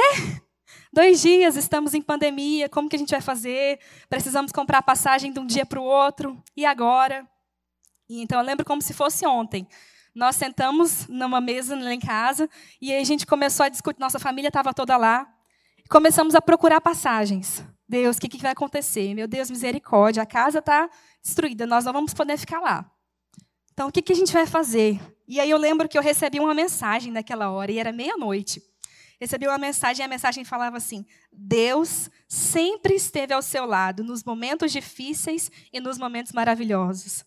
Dois 0.93 1.21
dias, 1.21 1.55
estamos 1.55 1.95
em 1.95 2.01
pandemia, 2.01 2.69
como 2.69 2.87
que 2.87 2.95
a 2.95 2.99
gente 2.99 3.09
vai 3.09 3.21
fazer? 3.21 3.79
Precisamos 4.07 4.51
comprar 4.51 4.83
passagem 4.83 5.33
de 5.33 5.39
um 5.39 5.45
dia 5.45 5.65
para 5.65 5.79
o 5.79 5.83
outro, 5.83 6.41
e 6.55 6.63
agora? 6.63 7.27
E 8.07 8.21
então 8.21 8.39
eu 8.39 8.45
lembro 8.45 8.63
como 8.63 8.81
se 8.81 8.93
fosse 8.93 9.25
ontem. 9.25 9.67
Nós 10.13 10.35
sentamos 10.35 11.07
numa 11.07 11.41
mesa 11.41 11.75
lá 11.75 11.93
em 11.93 11.99
casa 11.99 12.47
e 12.79 12.91
aí 12.91 13.01
a 13.01 13.05
gente 13.05 13.25
começou 13.25 13.65
a 13.65 13.69
discutir. 13.69 13.99
Nossa 13.99 14.19
família 14.19 14.49
estava 14.49 14.73
toda 14.73 14.95
lá. 14.97 15.27
Começamos 15.89 16.35
a 16.35 16.41
procurar 16.41 16.81
passagens. 16.81 17.63
Deus, 17.89 18.17
o 18.17 18.19
que, 18.21 18.29
que 18.29 18.37
vai 18.37 18.51
acontecer? 18.51 19.15
Meu 19.15 19.27
Deus, 19.27 19.49
misericórdia, 19.49 20.21
a 20.21 20.25
casa 20.25 20.59
está 20.59 20.87
destruída, 21.23 21.65
nós 21.65 21.85
não 21.85 21.91
vamos 21.91 22.13
poder 22.13 22.37
ficar 22.37 22.59
lá. 22.59 22.89
Então, 23.73 23.87
o 23.87 23.91
que, 23.91 24.03
que 24.03 24.13
a 24.13 24.15
gente 24.15 24.31
vai 24.31 24.45
fazer? 24.45 24.99
E 25.27 25.39
aí 25.39 25.49
eu 25.49 25.57
lembro 25.57 25.89
que 25.89 25.97
eu 25.97 26.01
recebi 26.01 26.39
uma 26.39 26.53
mensagem 26.53 27.11
naquela 27.11 27.49
hora, 27.49 27.71
e 27.71 27.79
era 27.79 27.91
meia-noite. 27.91 28.61
Recebi 29.19 29.47
uma 29.47 29.57
mensagem 29.57 30.03
e 30.03 30.05
a 30.05 30.07
mensagem 30.07 30.45
falava 30.45 30.77
assim: 30.77 31.03
Deus 31.33 32.09
sempre 32.27 32.93
esteve 32.93 33.33
ao 33.33 33.41
seu 33.41 33.65
lado 33.65 34.03
nos 34.03 34.23
momentos 34.23 34.71
difíceis 34.71 35.51
e 35.73 35.79
nos 35.79 35.97
momentos 35.97 36.31
maravilhosos. 36.31 37.25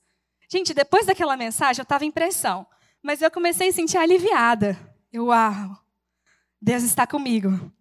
Gente, 0.48 0.72
depois 0.72 1.06
daquela 1.06 1.36
mensagem, 1.36 1.80
eu 1.80 1.84
estava 1.84 2.04
em 2.04 2.10
pressão. 2.10 2.66
Mas 3.02 3.20
eu 3.20 3.30
comecei 3.30 3.68
a 3.68 3.72
sentir 3.72 3.98
aliviada. 3.98 4.78
Eu, 5.12 5.26
uau, 5.26 5.76
Deus 6.60 6.84
está 6.84 7.06
comigo. 7.06 7.72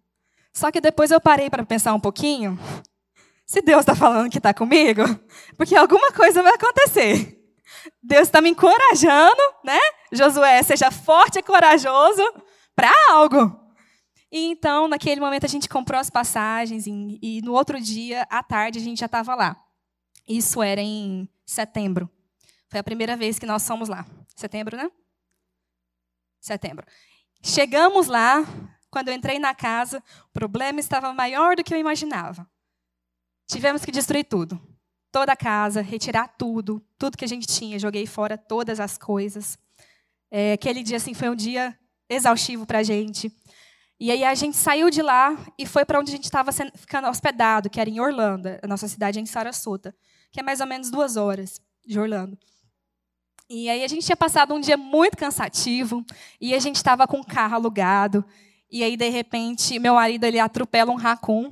Só 0.52 0.70
que 0.70 0.80
depois 0.80 1.10
eu 1.10 1.20
parei 1.20 1.48
para 1.48 1.64
pensar 1.64 1.94
um 1.94 2.00
pouquinho. 2.00 2.58
Se 3.46 3.60
Deus 3.62 3.80
está 3.80 3.94
falando 3.94 4.30
que 4.30 4.38
está 4.38 4.52
comigo, 4.52 5.02
porque 5.56 5.74
alguma 5.74 6.12
coisa 6.12 6.42
vai 6.42 6.54
acontecer. 6.54 7.38
Deus 8.02 8.22
está 8.22 8.40
me 8.40 8.50
encorajando, 8.50 9.42
né? 9.64 9.78
Josué, 10.12 10.62
seja 10.62 10.90
forte 10.90 11.38
e 11.38 11.42
corajoso 11.42 12.22
para 12.74 12.90
algo. 13.10 13.60
E 14.30 14.46
então, 14.46 14.88
naquele 14.88 15.20
momento, 15.20 15.44
a 15.44 15.48
gente 15.48 15.68
comprou 15.68 16.00
as 16.00 16.08
passagens 16.08 16.86
e, 16.86 17.18
e 17.22 17.42
no 17.42 17.52
outro 17.52 17.80
dia, 17.80 18.26
à 18.30 18.42
tarde, 18.42 18.78
a 18.78 18.82
gente 18.82 19.00
já 19.00 19.06
estava 19.06 19.34
lá. 19.34 19.56
Isso 20.26 20.62
era 20.62 20.80
em 20.80 21.28
setembro. 21.44 22.08
Foi 22.70 22.80
a 22.80 22.84
primeira 22.84 23.16
vez 23.16 23.38
que 23.38 23.44
nós 23.44 23.66
fomos 23.66 23.88
lá. 23.88 24.06
Setembro, 24.34 24.76
né? 24.76 24.90
Setembro. 26.40 26.86
Chegamos 27.42 28.06
lá, 28.06 28.42
quando 28.92 29.08
eu 29.08 29.14
entrei 29.14 29.38
na 29.38 29.54
casa, 29.54 30.04
o 30.28 30.32
problema 30.32 30.78
estava 30.78 31.14
maior 31.14 31.56
do 31.56 31.64
que 31.64 31.72
eu 31.74 31.78
imaginava. 31.78 32.46
Tivemos 33.46 33.84
que 33.86 33.90
destruir 33.90 34.24
tudo. 34.24 34.60
Toda 35.10 35.32
a 35.32 35.36
casa, 35.36 35.80
retirar 35.80 36.28
tudo, 36.28 36.84
tudo 36.98 37.16
que 37.16 37.24
a 37.24 37.28
gente 37.28 37.46
tinha, 37.46 37.78
joguei 37.78 38.06
fora 38.06 38.36
todas 38.36 38.78
as 38.78 38.98
coisas. 38.98 39.58
É, 40.30 40.52
aquele 40.52 40.82
dia 40.82 40.98
assim 40.98 41.14
foi 41.14 41.30
um 41.30 41.34
dia 41.34 41.76
exaustivo 42.06 42.66
para 42.66 42.80
a 42.80 42.82
gente. 42.82 43.34
E 43.98 44.10
aí 44.10 44.24
a 44.24 44.34
gente 44.34 44.58
saiu 44.58 44.90
de 44.90 45.00
lá 45.00 45.38
e 45.58 45.64
foi 45.64 45.86
para 45.86 45.98
onde 45.98 46.10
a 46.10 46.16
gente 46.16 46.24
estava 46.24 46.52
ficando 46.52 47.08
hospedado, 47.08 47.70
que 47.70 47.80
era 47.80 47.88
em 47.88 47.98
Orlando, 47.98 48.48
a 48.62 48.66
nossa 48.66 48.86
cidade 48.88 49.18
é 49.18 49.22
em 49.22 49.26
Sarasota, 49.26 49.94
que 50.30 50.40
é 50.40 50.42
mais 50.42 50.60
ou 50.60 50.66
menos 50.66 50.90
duas 50.90 51.16
horas 51.16 51.60
de 51.86 51.98
Orlando. 51.98 52.38
E 53.48 53.70
aí 53.70 53.84
a 53.84 53.88
gente 53.88 54.04
tinha 54.04 54.16
passado 54.16 54.52
um 54.54 54.60
dia 54.60 54.76
muito 54.76 55.16
cansativo 55.16 56.04
e 56.38 56.54
a 56.54 56.58
gente 56.58 56.76
estava 56.76 57.06
com 57.06 57.20
o 57.20 57.26
carro 57.26 57.54
alugado. 57.54 58.24
E 58.72 58.82
aí, 58.82 58.96
de 58.96 59.10
repente, 59.10 59.78
meu 59.78 59.96
marido 59.96 60.24
ele 60.24 60.38
atropela 60.38 60.90
um 60.90 60.96
racun. 60.96 61.50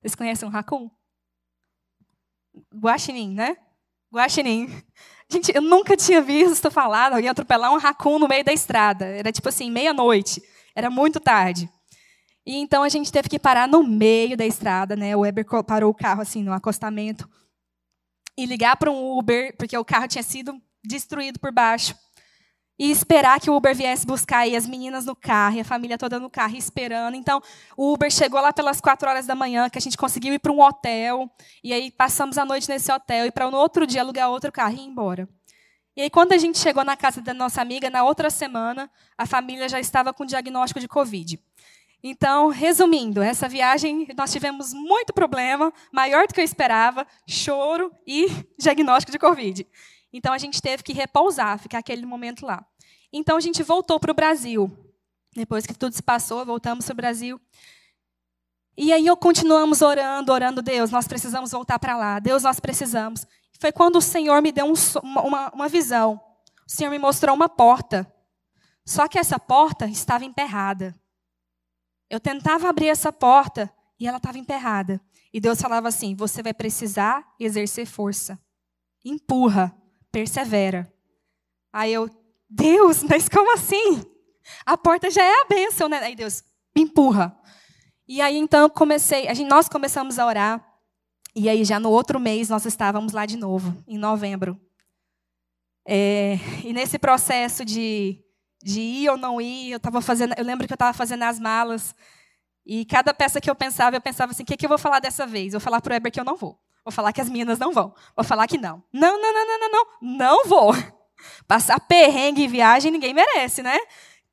Vocês 0.00 0.14
conhecem 0.14 0.46
um 0.46 0.50
racun? 0.50 0.88
Guaxinim, 2.72 3.34
né? 3.34 3.56
Guaxinim. 4.14 4.68
Gente, 5.28 5.50
eu 5.52 5.60
nunca 5.60 5.96
tinha 5.96 6.22
visto 6.22 6.70
falar 6.70 7.12
alguém 7.12 7.28
atropelar 7.28 7.72
um 7.72 7.78
racun 7.78 8.20
no 8.20 8.28
meio 8.28 8.44
da 8.44 8.52
estrada. 8.52 9.06
Era 9.06 9.32
tipo 9.32 9.48
assim, 9.48 9.72
meia-noite. 9.72 10.40
Era 10.72 10.88
muito 10.88 11.18
tarde. 11.18 11.68
E 12.46 12.54
então 12.54 12.84
a 12.84 12.88
gente 12.88 13.10
teve 13.10 13.28
que 13.28 13.40
parar 13.40 13.66
no 13.66 13.82
meio 13.82 14.36
da 14.36 14.46
estrada, 14.46 14.94
né? 14.94 15.16
O 15.16 15.22
Weber 15.22 15.44
parou 15.66 15.90
o 15.90 15.94
carro 15.94 16.22
assim 16.22 16.44
no 16.44 16.52
acostamento 16.52 17.28
e 18.38 18.46
ligar 18.46 18.76
para 18.76 18.88
um 18.88 19.18
Uber, 19.18 19.56
porque 19.56 19.76
o 19.76 19.84
carro 19.84 20.06
tinha 20.06 20.22
sido 20.22 20.62
destruído 20.84 21.40
por 21.40 21.50
baixo. 21.50 21.92
E 22.78 22.90
esperar 22.90 23.40
que 23.40 23.50
o 23.50 23.56
Uber 23.56 23.74
viesse 23.74 24.06
buscar 24.06 24.46
e 24.46 24.54
as 24.54 24.66
meninas 24.66 25.06
no 25.06 25.16
carro, 25.16 25.56
e 25.56 25.60
a 25.60 25.64
família 25.64 25.96
toda 25.96 26.18
no 26.20 26.28
carro 26.28 26.56
esperando. 26.56 27.14
Então, 27.14 27.40
o 27.76 27.92
Uber 27.92 28.10
chegou 28.10 28.40
lá 28.40 28.52
pelas 28.52 28.80
quatro 28.80 29.08
horas 29.08 29.26
da 29.26 29.34
manhã, 29.34 29.70
que 29.70 29.78
a 29.78 29.80
gente 29.80 29.96
conseguiu 29.96 30.34
ir 30.34 30.38
para 30.38 30.52
um 30.52 30.60
hotel. 30.60 31.30
E 31.64 31.72
aí 31.72 31.90
passamos 31.90 32.36
a 32.36 32.44
noite 32.44 32.68
nesse 32.68 32.92
hotel 32.92 33.26
e 33.26 33.30
para 33.30 33.50
no 33.50 33.56
outro 33.56 33.86
dia 33.86 34.02
alugar 34.02 34.30
outro 34.30 34.52
carro 34.52 34.74
e 34.74 34.80
ir 34.80 34.86
embora. 34.86 35.26
E 35.96 36.02
aí, 36.02 36.10
quando 36.10 36.32
a 36.32 36.36
gente 36.36 36.58
chegou 36.58 36.84
na 36.84 36.94
casa 36.94 37.22
da 37.22 37.32
nossa 37.32 37.62
amiga, 37.62 37.88
na 37.88 38.04
outra 38.04 38.28
semana, 38.28 38.90
a 39.16 39.24
família 39.24 39.66
já 39.66 39.80
estava 39.80 40.12
com 40.12 40.26
diagnóstico 40.26 40.78
de 40.78 40.86
Covid. 40.86 41.40
Então, 42.02 42.48
resumindo, 42.48 43.22
essa 43.22 43.48
viagem 43.48 44.06
nós 44.14 44.30
tivemos 44.30 44.74
muito 44.74 45.14
problema, 45.14 45.72
maior 45.90 46.26
do 46.26 46.34
que 46.34 46.40
eu 46.40 46.44
esperava, 46.44 47.06
choro 47.26 47.90
e 48.06 48.26
diagnóstico 48.60 49.10
de 49.10 49.18
Covid. 49.18 49.66
Então 50.12 50.32
a 50.32 50.38
gente 50.38 50.62
teve 50.62 50.82
que 50.82 50.92
repousar, 50.92 51.58
ficar 51.58 51.78
aquele 51.78 52.06
momento 52.06 52.46
lá. 52.46 52.64
Então 53.12 53.36
a 53.36 53.40
gente 53.40 53.62
voltou 53.62 53.98
para 53.98 54.10
o 54.10 54.14
Brasil. 54.14 54.70
Depois 55.34 55.66
que 55.66 55.74
tudo 55.74 55.94
se 55.94 56.02
passou, 56.02 56.44
voltamos 56.44 56.86
para 56.86 56.92
o 56.92 56.96
Brasil. 56.96 57.40
E 58.76 58.92
aí 58.92 59.06
eu 59.06 59.16
continuamos 59.16 59.80
orando, 59.82 60.32
orando, 60.32 60.62
Deus, 60.62 60.90
nós 60.90 61.08
precisamos 61.08 61.50
voltar 61.50 61.78
para 61.78 61.96
lá. 61.96 62.18
Deus, 62.18 62.42
nós 62.42 62.60
precisamos. 62.60 63.26
Foi 63.58 63.72
quando 63.72 63.96
o 63.96 64.02
Senhor 64.02 64.42
me 64.42 64.52
deu 64.52 64.66
um, 64.66 64.74
uma, 65.02 65.50
uma 65.50 65.68
visão. 65.68 66.20
O 66.66 66.70
Senhor 66.70 66.90
me 66.90 66.98
mostrou 66.98 67.34
uma 67.34 67.48
porta. 67.48 68.10
Só 68.84 69.08
que 69.08 69.18
essa 69.18 69.38
porta 69.38 69.86
estava 69.86 70.24
emperrada. 70.24 70.94
Eu 72.08 72.20
tentava 72.20 72.68
abrir 72.68 72.88
essa 72.88 73.12
porta 73.12 73.72
e 73.98 74.06
ela 74.06 74.18
estava 74.18 74.38
emperrada. 74.38 75.00
E 75.32 75.40
Deus 75.40 75.60
falava 75.60 75.88
assim: 75.88 76.14
você 76.14 76.42
vai 76.42 76.54
precisar 76.54 77.26
exercer 77.40 77.86
força. 77.86 78.38
Empurra 79.04 79.74
persevera. 80.16 80.90
Aí 81.70 81.92
eu, 81.92 82.08
Deus, 82.48 83.02
mas 83.04 83.28
como 83.28 83.52
assim? 83.52 84.02
A 84.64 84.74
porta 84.78 85.10
já 85.10 85.22
é 85.22 85.42
a 85.42 85.44
bênção, 85.44 85.90
né? 85.90 85.98
Aí 85.98 86.16
Deus, 86.16 86.42
me 86.74 86.84
empurra. 86.84 87.38
E 88.08 88.22
aí 88.22 88.38
então 88.38 88.70
comecei, 88.70 89.28
a 89.28 89.34
gente, 89.34 89.50
nós 89.50 89.68
começamos 89.68 90.18
a 90.18 90.24
orar. 90.24 90.66
E 91.34 91.50
aí 91.50 91.64
já 91.64 91.78
no 91.78 91.90
outro 91.90 92.18
mês 92.18 92.48
nós 92.48 92.64
estávamos 92.64 93.12
lá 93.12 93.26
de 93.26 93.36
novo, 93.36 93.76
em 93.86 93.98
novembro. 93.98 94.58
É, 95.86 96.36
e 96.64 96.72
nesse 96.72 96.98
processo 96.98 97.62
de, 97.62 98.18
de 98.62 98.80
ir 98.80 99.10
ou 99.10 99.18
não 99.18 99.38
ir, 99.38 99.72
eu 99.72 99.76
estava 99.76 100.00
fazendo, 100.00 100.34
eu 100.38 100.44
lembro 100.44 100.66
que 100.66 100.72
eu 100.72 100.76
estava 100.76 100.96
fazendo 100.96 101.24
as 101.24 101.38
malas. 101.38 101.94
E 102.64 102.86
cada 102.86 103.12
peça 103.12 103.38
que 103.38 103.50
eu 103.50 103.54
pensava, 103.54 103.94
eu 103.94 104.00
pensava 104.00 104.32
assim: 104.32 104.44
o 104.44 104.46
que, 104.46 104.56
que 104.56 104.64
eu 104.64 104.70
vou 104.70 104.78
falar 104.78 104.98
dessa 104.98 105.26
vez? 105.26 105.52
Eu 105.52 105.60
vou 105.60 105.64
falar 105.64 105.82
para 105.82 105.92
o 105.92 105.96
Eber 105.96 106.10
que 106.10 106.18
eu 106.18 106.24
não 106.24 106.36
vou. 106.36 106.58
Vou 106.86 106.92
falar 106.92 107.12
que 107.12 107.20
as 107.20 107.28
meninas 107.28 107.58
não 107.58 107.72
vão. 107.72 107.92
Vou 108.14 108.24
falar 108.24 108.46
que 108.46 108.56
não. 108.56 108.80
Não, 108.92 109.20
não, 109.20 109.34
não, 109.34 109.44
não, 109.44 109.58
não, 109.58 109.70
não. 109.70 109.86
Não 110.00 110.44
vou. 110.44 110.72
Passar 111.48 111.80
perrengue 111.80 112.44
em 112.44 112.48
viagem 112.48 112.92
ninguém 112.92 113.12
merece, 113.12 113.60
né? 113.60 113.76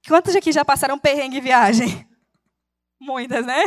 Quantos 0.07 0.35
aqui 0.35 0.51
já 0.51 0.63
passaram 0.63 0.99
perrengue 0.99 1.39
em 1.39 1.41
viagem? 1.41 2.07
Muitas, 3.01 3.43
né? 3.43 3.63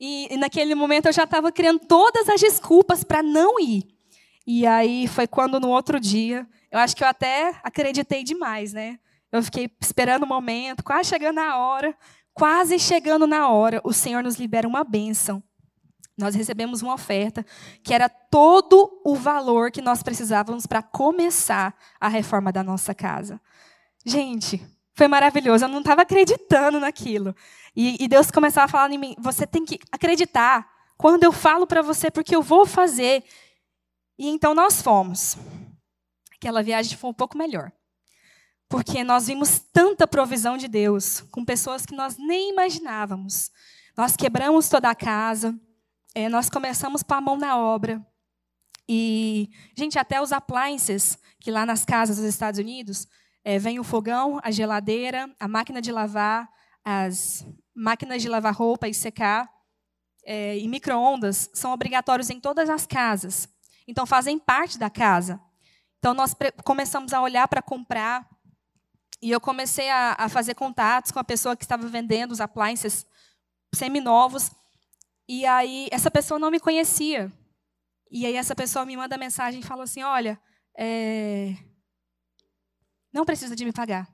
E, 0.00 0.32
e 0.32 0.36
naquele 0.38 0.74
momento 0.74 1.06
eu 1.06 1.12
já 1.12 1.24
estava 1.24 1.52
criando 1.52 1.80
todas 1.80 2.26
as 2.26 2.40
desculpas 2.40 3.04
para 3.04 3.22
não 3.22 3.60
ir. 3.60 3.86
E 4.46 4.66
aí 4.66 5.06
foi 5.06 5.26
quando 5.26 5.60
no 5.60 5.68
outro 5.68 6.00
dia, 6.00 6.46
eu 6.70 6.78
acho 6.78 6.96
que 6.96 7.04
eu 7.04 7.08
até 7.08 7.54
acreditei 7.62 8.24
demais, 8.24 8.72
né? 8.72 8.98
Eu 9.30 9.42
fiquei 9.42 9.70
esperando 9.78 10.22
o 10.22 10.26
momento, 10.26 10.82
quase 10.82 11.10
chegando 11.10 11.34
na 11.34 11.58
hora, 11.58 11.94
quase 12.32 12.78
chegando 12.78 13.26
na 13.26 13.50
hora, 13.50 13.82
o 13.84 13.92
Senhor 13.92 14.22
nos 14.22 14.36
libera 14.36 14.66
uma 14.66 14.84
bênção 14.84 15.42
nós 16.16 16.34
recebemos 16.34 16.80
uma 16.80 16.94
oferta 16.94 17.44
que 17.82 17.92
era 17.92 18.08
todo 18.08 19.00
o 19.04 19.16
valor 19.16 19.70
que 19.70 19.82
nós 19.82 20.02
precisávamos 20.02 20.66
para 20.66 20.82
começar 20.82 21.76
a 22.00 22.08
reforma 22.08 22.52
da 22.52 22.62
nossa 22.62 22.94
casa. 22.94 23.40
Gente, 24.06 24.64
foi 24.94 25.08
maravilhoso. 25.08 25.64
Eu 25.64 25.68
não 25.68 25.80
estava 25.80 26.02
acreditando 26.02 26.78
naquilo. 26.78 27.34
E, 27.74 28.02
e, 28.02 28.06
Deus 28.06 28.30
começava 28.30 28.66
a 28.66 28.68
falar 28.68 28.90
em 28.92 28.98
mim: 28.98 29.16
você 29.18 29.46
tem 29.46 29.64
que 29.64 29.78
acreditar 29.90 30.70
quando 30.96 31.24
eu 31.24 31.32
falo 31.32 31.66
para 31.66 31.82
você, 31.82 32.10
porque 32.10 32.34
eu 32.34 32.42
vou 32.42 32.64
fazer. 32.64 33.24
E 34.16 34.28
então 34.28 34.54
nós 34.54 34.80
fomos. 34.80 35.36
Aquela 36.36 36.62
viagem 36.62 36.96
foi 36.96 37.10
um 37.10 37.14
pouco 37.14 37.36
melhor. 37.36 37.72
Porque 38.68 39.02
nós 39.02 39.26
vimos 39.26 39.58
tanta 39.72 40.06
provisão 40.06 40.56
de 40.56 40.68
Deus 40.68 41.22
com 41.30 41.44
pessoas 41.44 41.84
que 41.84 41.94
nós 41.94 42.16
nem 42.16 42.50
imaginávamos. 42.50 43.50
Nós 43.96 44.16
quebramos 44.16 44.68
toda 44.68 44.88
a 44.90 44.94
casa 44.94 45.58
é, 46.14 46.28
nós 46.28 46.48
começamos 46.48 47.02
com 47.02 47.14
a 47.14 47.20
mão 47.20 47.36
na 47.36 47.58
obra. 47.58 48.04
E, 48.88 49.50
gente, 49.76 49.98
até 49.98 50.20
os 50.20 50.32
appliances, 50.32 51.18
que 51.40 51.50
lá 51.50 51.66
nas 51.66 51.84
casas 51.84 52.16
dos 52.16 52.26
Estados 52.26 52.60
Unidos, 52.60 53.08
é, 53.42 53.58
vem 53.58 53.78
o 53.78 53.84
fogão, 53.84 54.38
a 54.42 54.50
geladeira, 54.50 55.28
a 55.40 55.48
máquina 55.48 55.80
de 55.80 55.90
lavar, 55.90 56.48
as 56.84 57.46
máquinas 57.74 58.22
de 58.22 58.28
lavar 58.28 58.54
roupa 58.54 58.86
e 58.86 58.94
secar, 58.94 59.50
é, 60.24 60.58
e 60.58 60.68
micro-ondas 60.68 61.50
são 61.52 61.72
obrigatórios 61.72 62.30
em 62.30 62.40
todas 62.40 62.70
as 62.70 62.86
casas. 62.86 63.48
Então, 63.86 64.06
fazem 64.06 64.38
parte 64.38 64.78
da 64.78 64.88
casa. 64.88 65.40
Então, 65.98 66.14
nós 66.14 66.34
começamos 66.64 67.12
a 67.12 67.20
olhar 67.20 67.48
para 67.48 67.60
comprar, 67.60 68.28
e 69.20 69.30
eu 69.30 69.40
comecei 69.40 69.88
a, 69.90 70.14
a 70.18 70.28
fazer 70.28 70.54
contatos 70.54 71.10
com 71.10 71.18
a 71.18 71.24
pessoa 71.24 71.56
que 71.56 71.64
estava 71.64 71.86
vendendo 71.86 72.32
os 72.32 72.40
appliances 72.40 73.06
seminovos. 73.74 74.50
E 75.28 75.46
aí, 75.46 75.88
essa 75.90 76.10
pessoa 76.10 76.38
não 76.38 76.50
me 76.50 76.60
conhecia. 76.60 77.32
E 78.10 78.26
aí, 78.26 78.34
essa 78.34 78.54
pessoa 78.54 78.84
me 78.84 78.96
manda 78.96 79.16
mensagem 79.16 79.60
e 79.60 79.64
fala 79.64 79.84
assim: 79.84 80.02
Olha, 80.02 80.40
é... 80.76 81.56
não 83.12 83.24
precisa 83.24 83.56
de 83.56 83.64
me 83.64 83.72
pagar. 83.72 84.12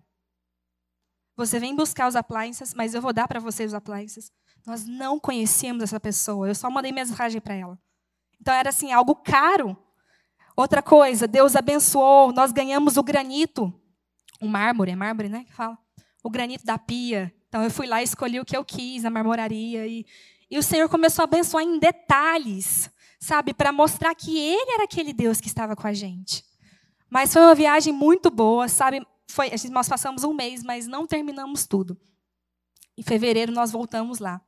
Você 1.37 1.59
vem 1.59 1.75
buscar 1.75 2.07
os 2.07 2.17
appliances, 2.17 2.75
mas 2.75 2.95
eu 2.95 3.01
vou 3.01 3.13
dar 3.13 3.27
para 3.27 3.41
você 3.41 3.65
os 3.65 3.73
appliances. 3.73 4.31
Nós 4.67 4.87
não 4.87 5.19
conhecíamos 5.19 5.83
essa 5.83 5.99
pessoa, 5.99 6.49
eu 6.49 6.55
só 6.55 6.71
mandei 6.71 6.93
mensagem 6.93 7.41
para 7.41 7.55
ela. 7.55 7.79
Então 8.41 8.53
era 8.53 8.69
assim, 8.69 8.93
algo 8.93 9.15
caro. 9.15 9.77
Outra 10.57 10.83
coisa, 10.83 11.27
Deus 11.27 11.57
abençoou, 11.57 12.33
nós 12.33 12.53
ganhamos 12.53 12.99
o 12.99 13.03
granito, 13.03 13.73
o 14.41 14.47
mármore, 14.47 14.91
é 14.91 14.97
mármore, 14.97 15.29
né, 15.29 15.45
que 15.45 15.53
fala? 15.53 15.79
O 16.23 16.29
granito 16.29 16.65
da 16.65 16.77
pia. 16.77 17.35
Então 17.49 17.65
eu 17.65 17.71
fui 17.71 17.87
lá 17.87 18.03
e 18.03 18.05
escolhi 18.05 18.39
o 18.39 18.45
que 18.45 18.57
eu 18.57 18.65
quis, 18.65 19.05
a 19.05 19.11
marmoraria 19.11 19.87
e 19.87 20.05
e 20.51 20.59
o 20.59 20.63
Senhor 20.63 20.89
começou 20.89 21.23
a 21.23 21.25
abençoar 21.25 21.63
em 21.63 21.79
detalhes, 21.79 22.91
sabe, 23.21 23.55
para 23.55 23.73
mostrar 23.73 24.15
que 24.15 24.37
ele 24.37 24.73
era 24.73 24.85
aquele 24.85 25.13
Deus 25.13 25.41
que 25.41 25.47
estava 25.47 25.77
com 25.77 25.87
a 25.87 25.93
gente. 25.93 26.45
Mas 27.09 27.33
foi 27.33 27.43
uma 27.43 27.55
viagem 27.55 27.93
muito 27.93 28.31
boa, 28.31 28.69
sabe? 28.69 29.07
Foi, 29.29 29.51
nós 29.71 29.89
passamos 29.89 30.25
um 30.25 30.33
mês, 30.33 30.63
mas 30.63 30.87
não 30.87 31.07
terminamos 31.07 31.67
tudo. 31.67 31.97
Em 32.99 33.03
fevereiro 33.03 33.53
nós 33.53 33.71
voltamos 33.71 34.19
lá. 34.19 34.41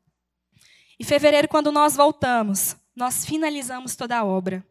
Em 0.99 1.05
fevereiro, 1.05 1.49
quando 1.49 1.73
nós 1.73 1.97
voltamos, 1.97 2.77
nós 2.95 3.25
finalizamos 3.25 3.97
toda 3.97 4.19
a 4.19 4.25
obra. 4.25 4.67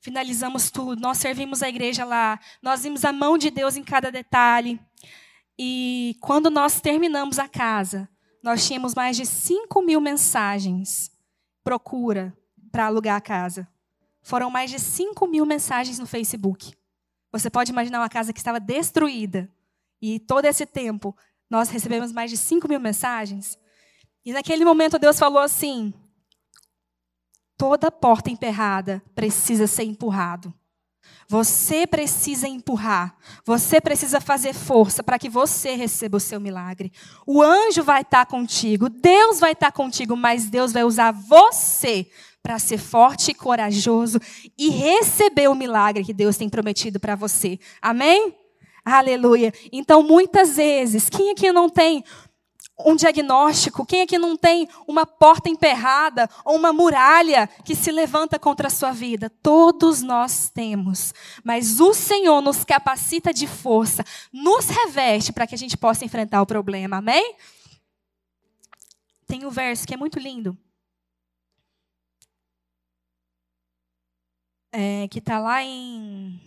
Finalizamos 0.00 0.70
tudo, 0.70 1.00
nós 1.00 1.18
servimos 1.18 1.62
a 1.62 1.68
igreja 1.68 2.04
lá, 2.04 2.38
nós 2.62 2.82
vimos 2.82 3.04
a 3.04 3.12
mão 3.12 3.36
de 3.36 3.50
Deus 3.50 3.76
em 3.76 3.82
cada 3.82 4.10
detalhe. 4.10 4.78
E 5.58 6.16
quando 6.20 6.50
nós 6.50 6.80
terminamos 6.80 7.38
a 7.38 7.48
casa, 7.48 8.08
nós 8.46 8.64
tínhamos 8.64 8.94
mais 8.94 9.16
de 9.16 9.26
5 9.26 9.82
mil 9.82 10.00
mensagens 10.00 11.10
procura 11.64 12.32
para 12.70 12.86
alugar 12.86 13.16
a 13.16 13.20
casa. 13.20 13.66
Foram 14.22 14.48
mais 14.50 14.70
de 14.70 14.78
5 14.78 15.26
mil 15.26 15.44
mensagens 15.44 15.98
no 15.98 16.06
Facebook. 16.06 16.72
Você 17.32 17.50
pode 17.50 17.72
imaginar 17.72 17.98
uma 17.98 18.08
casa 18.08 18.32
que 18.32 18.38
estava 18.38 18.60
destruída. 18.60 19.52
E 20.00 20.20
todo 20.20 20.44
esse 20.44 20.64
tempo, 20.64 21.12
nós 21.50 21.70
recebemos 21.70 22.12
mais 22.12 22.30
de 22.30 22.36
5 22.36 22.68
mil 22.68 22.78
mensagens. 22.78 23.58
E 24.24 24.32
naquele 24.32 24.64
momento, 24.64 24.96
Deus 24.96 25.18
falou 25.18 25.40
assim: 25.40 25.92
toda 27.58 27.90
porta 27.90 28.30
emperrada 28.30 29.02
precisa 29.12 29.66
ser 29.66 29.82
empurrado. 29.82 30.54
Você 31.28 31.86
precisa 31.86 32.46
empurrar. 32.46 33.16
Você 33.44 33.80
precisa 33.80 34.20
fazer 34.20 34.52
força 34.52 35.02
para 35.02 35.18
que 35.18 35.28
você 35.28 35.74
receba 35.74 36.16
o 36.16 36.20
seu 36.20 36.40
milagre. 36.40 36.92
O 37.26 37.42
anjo 37.42 37.82
vai 37.82 38.02
estar 38.02 38.26
contigo, 38.26 38.88
Deus 38.88 39.40
vai 39.40 39.52
estar 39.52 39.72
contigo, 39.72 40.16
mas 40.16 40.46
Deus 40.46 40.72
vai 40.72 40.84
usar 40.84 41.10
você 41.10 42.06
para 42.42 42.60
ser 42.60 42.78
forte 42.78 43.32
e 43.32 43.34
corajoso 43.34 44.20
e 44.56 44.68
receber 44.68 45.48
o 45.48 45.54
milagre 45.54 46.04
que 46.04 46.14
Deus 46.14 46.36
tem 46.36 46.48
prometido 46.48 47.00
para 47.00 47.16
você. 47.16 47.58
Amém? 47.82 48.36
Aleluia. 48.84 49.52
Então, 49.72 50.00
muitas 50.00 50.54
vezes, 50.54 51.10
quem 51.10 51.32
aqui 51.32 51.50
não 51.50 51.68
tem 51.68 52.04
um 52.78 52.94
diagnóstico? 52.94 53.86
Quem 53.86 54.02
aqui 54.02 54.18
não 54.18 54.36
tem 54.36 54.68
uma 54.86 55.06
porta 55.06 55.48
emperrada 55.48 56.28
ou 56.44 56.56
uma 56.56 56.72
muralha 56.72 57.46
que 57.64 57.74
se 57.74 57.90
levanta 57.90 58.38
contra 58.38 58.68
a 58.68 58.70
sua 58.70 58.92
vida? 58.92 59.30
Todos 59.42 60.02
nós 60.02 60.50
temos. 60.50 61.14
Mas 61.42 61.80
o 61.80 61.94
Senhor 61.94 62.40
nos 62.40 62.64
capacita 62.64 63.32
de 63.32 63.46
força, 63.46 64.04
nos 64.32 64.66
reveste 64.66 65.32
para 65.32 65.46
que 65.46 65.54
a 65.54 65.58
gente 65.58 65.76
possa 65.76 66.04
enfrentar 66.04 66.42
o 66.42 66.46
problema. 66.46 66.98
Amém? 66.98 67.36
Tem 69.26 69.44
um 69.44 69.50
verso 69.50 69.86
que 69.86 69.94
é 69.94 69.96
muito 69.96 70.18
lindo. 70.18 70.56
É, 74.72 75.08
que 75.08 75.20
está 75.20 75.38
lá 75.38 75.62
em 75.62 76.38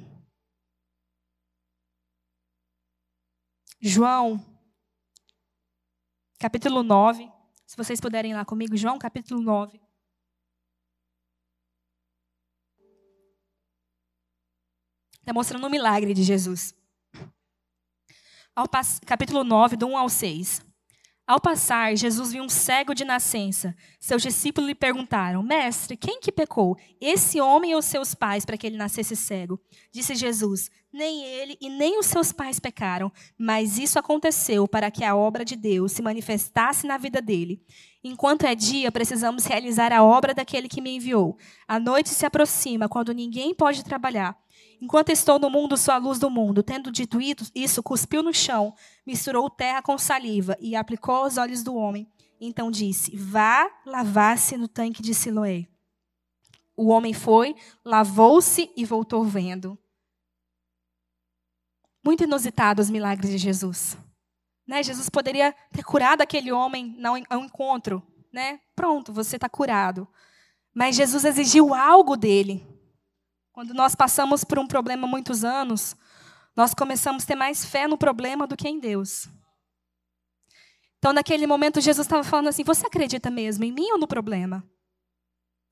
João 3.82 4.49
capítulo 6.40 6.82
9. 6.82 7.30
Se 7.66 7.76
vocês 7.78 8.00
puderem 8.00 8.32
ir 8.32 8.36
lá 8.36 8.46
comigo, 8.46 8.76
João, 8.76 8.98
capítulo 8.98 9.42
9. 9.42 9.80
Está 15.20 15.34
mostrando 15.34 15.68
o 15.68 15.70
milagre 15.70 16.14
de 16.14 16.24
Jesus. 16.24 16.74
Ao 18.56 18.66
capítulo 19.06 19.44
9, 19.44 19.76
do 19.76 19.86
1 19.88 19.98
ao 19.98 20.10
6. 20.10 20.69
Ao 21.30 21.40
passar, 21.40 21.96
Jesus 21.96 22.32
viu 22.32 22.44
um 22.44 22.50
cego 22.50 22.96
de 22.96 23.06
nascença. 23.06 23.76
Seus 24.00 24.24
discípulos 24.24 24.68
lhe 24.68 24.74
perguntaram: 24.74 25.44
Mestre, 25.44 25.96
quem 25.96 26.20
que 26.20 26.32
pecou? 26.32 26.76
Esse 27.00 27.40
homem 27.40 27.76
ou 27.76 27.84
seus 27.84 28.16
pais 28.16 28.46
para 28.46 28.58
que 28.58 28.66
ele 28.66 28.78
nascesse 28.78 29.16
cego? 29.16 29.62
Disse 29.92 30.16
Jesus: 30.16 30.72
Nem 30.92 31.24
ele 31.24 31.56
e 31.62 31.70
nem 31.70 32.00
os 32.00 32.08
seus 32.08 32.32
pais 32.32 32.60
pecaram, 32.60 33.12
mas 33.38 33.78
isso 33.78 34.00
aconteceu 34.00 34.68
para 34.68 34.90
que 34.90 35.04
a 35.04 35.16
obra 35.16 35.46
de 35.46 35.56
Deus 35.56 35.92
se 35.92 36.02
manifestasse 36.02 36.88
na 36.88 36.98
vida 36.98 37.22
dele. 37.22 37.62
Enquanto 38.04 38.48
é 38.48 38.56
dia, 38.56 38.92
precisamos 38.92 39.46
realizar 39.46 39.94
a 39.94 40.04
obra 40.04 40.34
daquele 40.34 40.68
que 40.68 40.82
me 40.82 40.96
enviou. 40.96 41.38
A 41.68 41.80
noite 41.80 42.10
se 42.10 42.26
aproxima, 42.26 42.90
quando 42.90 43.14
ninguém 43.14 43.54
pode 43.54 43.84
trabalhar. 43.84 44.36
Enquanto 44.82 45.10
estou 45.10 45.38
no 45.38 45.50
mundo, 45.50 45.76
sou 45.76 45.94
a 45.94 45.98
luz 45.98 46.20
do 46.20 46.30
mundo. 46.30 46.64
Tendo 46.64 46.92
dito 46.92 47.20
isso, 47.54 47.84
cuspiu 47.84 48.24
no 48.24 48.34
chão, 48.34 48.74
misturou 49.06 49.50
terra 49.50 49.82
com 49.82 49.98
saliva 49.98 50.58
e 50.60 50.76
aplicou 50.76 51.16
aos 51.16 51.38
olhos 51.38 51.64
do 51.64 51.76
homem. 51.76 52.10
Então 52.40 52.72
disse: 52.72 53.16
Vá 53.16 53.70
lavar-se 53.86 54.58
no 54.58 54.68
tanque 54.68 55.02
de 55.02 55.14
Siloé. 55.14 55.68
O 56.78 56.88
homem 56.88 57.14
foi, 57.14 57.56
lavou-se 57.84 58.72
e 58.76 58.86
voltou 58.86 59.26
vendo. 59.26 59.78
Muito 62.02 62.24
inusitado 62.24 62.82
os 62.82 62.90
milagres 62.90 63.32
de 63.32 63.38
Jesus. 63.38 63.98
Né? 64.66 64.82
Jesus 64.82 65.10
poderia 65.10 65.54
ter 65.74 65.84
curado 65.84 66.22
aquele 66.22 66.54
homem 66.54 66.98
ao 67.30 67.44
encontro. 67.44 68.02
Né? 68.32 68.62
Pronto, 68.74 69.12
você 69.12 69.36
está 69.36 69.50
curado. 69.50 70.08
Mas 70.74 70.96
Jesus 70.96 71.26
exigiu 71.26 71.74
algo 71.74 72.16
dele. 72.16 72.66
Quando 73.60 73.74
nós 73.74 73.94
passamos 73.94 74.46
por 74.46 74.58
um 74.58 74.66
problema 74.66 75.06
muitos 75.06 75.44
anos, 75.44 75.94
nós 76.56 76.74
começamos 76.74 77.26
a 77.26 77.28
ter 77.28 77.36
mais 77.36 77.66
fé 77.66 77.90
no 77.90 77.98
problema 77.98 78.48
do 78.48 78.56
que 78.56 78.70
em 78.70 78.80
Deus. 78.80 79.28
Então, 80.98 81.12
naquele 81.12 81.46
momento, 81.46 81.82
Jesus 81.82 82.08
estava 82.08 82.24
falando 82.24 82.48
assim: 82.48 82.64
Você 82.64 82.88
acredita 82.88 83.30
mesmo 83.30 83.66
em 83.66 83.72
mim 83.74 83.92
ou 83.92 83.98
no 83.98 84.08
problema? 84.08 84.64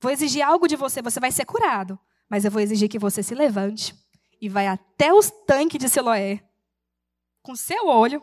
Vou 0.02 0.12
exigir 0.12 0.42
algo 0.42 0.68
de 0.68 0.76
você, 0.76 1.00
você 1.00 1.18
vai 1.18 1.32
ser 1.32 1.46
curado. 1.46 1.98
Mas 2.28 2.44
eu 2.44 2.50
vou 2.50 2.60
exigir 2.60 2.90
que 2.90 2.98
você 2.98 3.22
se 3.22 3.34
levante 3.34 3.94
e 4.38 4.50
vai 4.50 4.66
até 4.66 5.10
os 5.10 5.30
tanques 5.46 5.78
de 5.78 5.88
Siloé, 5.88 6.44
com 7.40 7.56
seu 7.56 7.86
olho, 7.86 8.20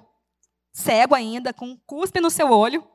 cego 0.71 1.15
ainda, 1.15 1.51
com 1.51 1.69
um 1.69 1.78
cuspe 1.88 2.21
no 2.21 2.30
seu 2.30 2.51
olho. 2.51 2.88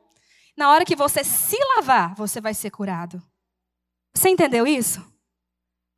Na 0.55 0.71
hora 0.71 0.85
que 0.85 0.95
você 0.95 1.21
se 1.21 1.57
lavar, 1.75 2.15
você 2.15 2.39
vai 2.39 2.53
ser 2.53 2.71
curado. 2.71 3.21
Você 4.15 4.29
entendeu 4.29 4.65
isso? 4.65 5.10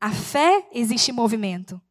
A 0.04 0.12
fé 0.12 0.68
existe 0.74 1.14
movimento. 1.14 1.82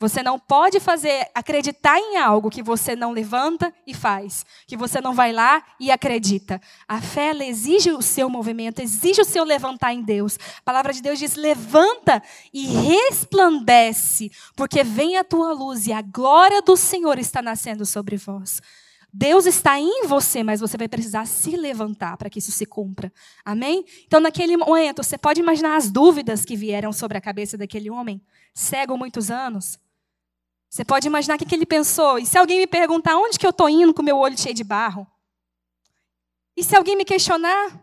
Você 0.00 0.24
não 0.24 0.40
pode 0.40 0.80
fazer 0.80 1.30
acreditar 1.32 1.96
em 2.00 2.16
algo 2.16 2.50
que 2.50 2.64
você 2.64 2.96
não 2.96 3.12
levanta 3.12 3.72
e 3.86 3.94
faz, 3.94 4.44
que 4.66 4.76
você 4.76 5.00
não 5.00 5.14
vai 5.14 5.32
lá 5.32 5.64
e 5.78 5.92
acredita. 5.92 6.60
A 6.88 7.00
fé 7.00 7.30
exige 7.44 7.92
o 7.92 8.02
seu 8.02 8.28
movimento, 8.28 8.80
exige 8.80 9.20
o 9.20 9.24
seu 9.24 9.44
levantar 9.44 9.94
em 9.94 10.02
Deus. 10.02 10.36
A 10.58 10.62
palavra 10.64 10.92
de 10.92 11.00
Deus 11.00 11.16
diz: 11.16 11.36
"Levanta 11.36 12.20
e 12.52 12.66
resplandece, 12.66 14.32
porque 14.56 14.82
vem 14.82 15.16
a 15.16 15.22
tua 15.22 15.52
luz 15.52 15.86
e 15.86 15.92
a 15.92 16.02
glória 16.02 16.60
do 16.60 16.76
Senhor 16.76 17.20
está 17.20 17.40
nascendo 17.40 17.86
sobre 17.86 18.16
vós." 18.16 18.60
Deus 19.16 19.46
está 19.46 19.78
em 19.78 20.08
você, 20.08 20.42
mas 20.42 20.58
você 20.58 20.76
vai 20.76 20.88
precisar 20.88 21.24
se 21.24 21.56
levantar 21.56 22.16
para 22.16 22.28
que 22.28 22.40
isso 22.40 22.50
se 22.50 22.66
cumpra. 22.66 23.12
Amém? 23.44 23.84
Então, 24.04 24.18
naquele 24.18 24.56
momento, 24.56 25.04
você 25.04 25.16
pode 25.16 25.38
imaginar 25.38 25.76
as 25.76 25.88
dúvidas 25.88 26.44
que 26.44 26.56
vieram 26.56 26.92
sobre 26.92 27.16
a 27.16 27.20
cabeça 27.20 27.56
daquele 27.56 27.88
homem, 27.88 28.20
cego 28.52 28.98
muitos 28.98 29.30
anos. 29.30 29.78
Você 30.68 30.84
pode 30.84 31.06
imaginar 31.06 31.36
o 31.36 31.38
que 31.38 31.54
ele 31.54 31.64
pensou. 31.64 32.18
E 32.18 32.26
se 32.26 32.36
alguém 32.36 32.58
me 32.58 32.66
perguntar 32.66 33.16
onde 33.16 33.38
que 33.38 33.46
eu 33.46 33.50
estou 33.50 33.68
indo 33.68 33.94
com 33.94 34.02
meu 34.02 34.18
olho 34.18 34.36
cheio 34.36 34.52
de 34.52 34.64
barro? 34.64 35.06
E 36.56 36.64
se 36.64 36.74
alguém 36.74 36.96
me 36.96 37.04
questionar? 37.04 37.80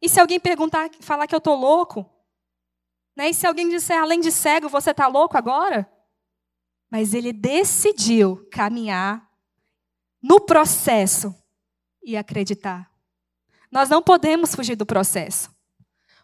E 0.00 0.08
se 0.08 0.18
alguém 0.18 0.40
perguntar, 0.40 0.88
falar 1.00 1.26
que 1.26 1.34
eu 1.34 1.38
estou 1.38 1.56
louco? 1.56 2.10
Né? 3.14 3.28
E 3.28 3.34
se 3.34 3.46
alguém 3.46 3.68
disser, 3.68 4.00
além 4.00 4.18
de 4.18 4.32
cego, 4.32 4.70
você 4.70 4.92
está 4.92 5.08
louco 5.08 5.36
agora? 5.36 5.86
Mas 6.90 7.12
ele 7.12 7.34
decidiu 7.34 8.48
caminhar 8.50 9.23
no 10.24 10.40
processo 10.40 11.34
e 12.02 12.16
acreditar. 12.16 12.90
Nós 13.70 13.90
não 13.90 14.02
podemos 14.02 14.54
fugir 14.54 14.74
do 14.74 14.86
processo. 14.86 15.50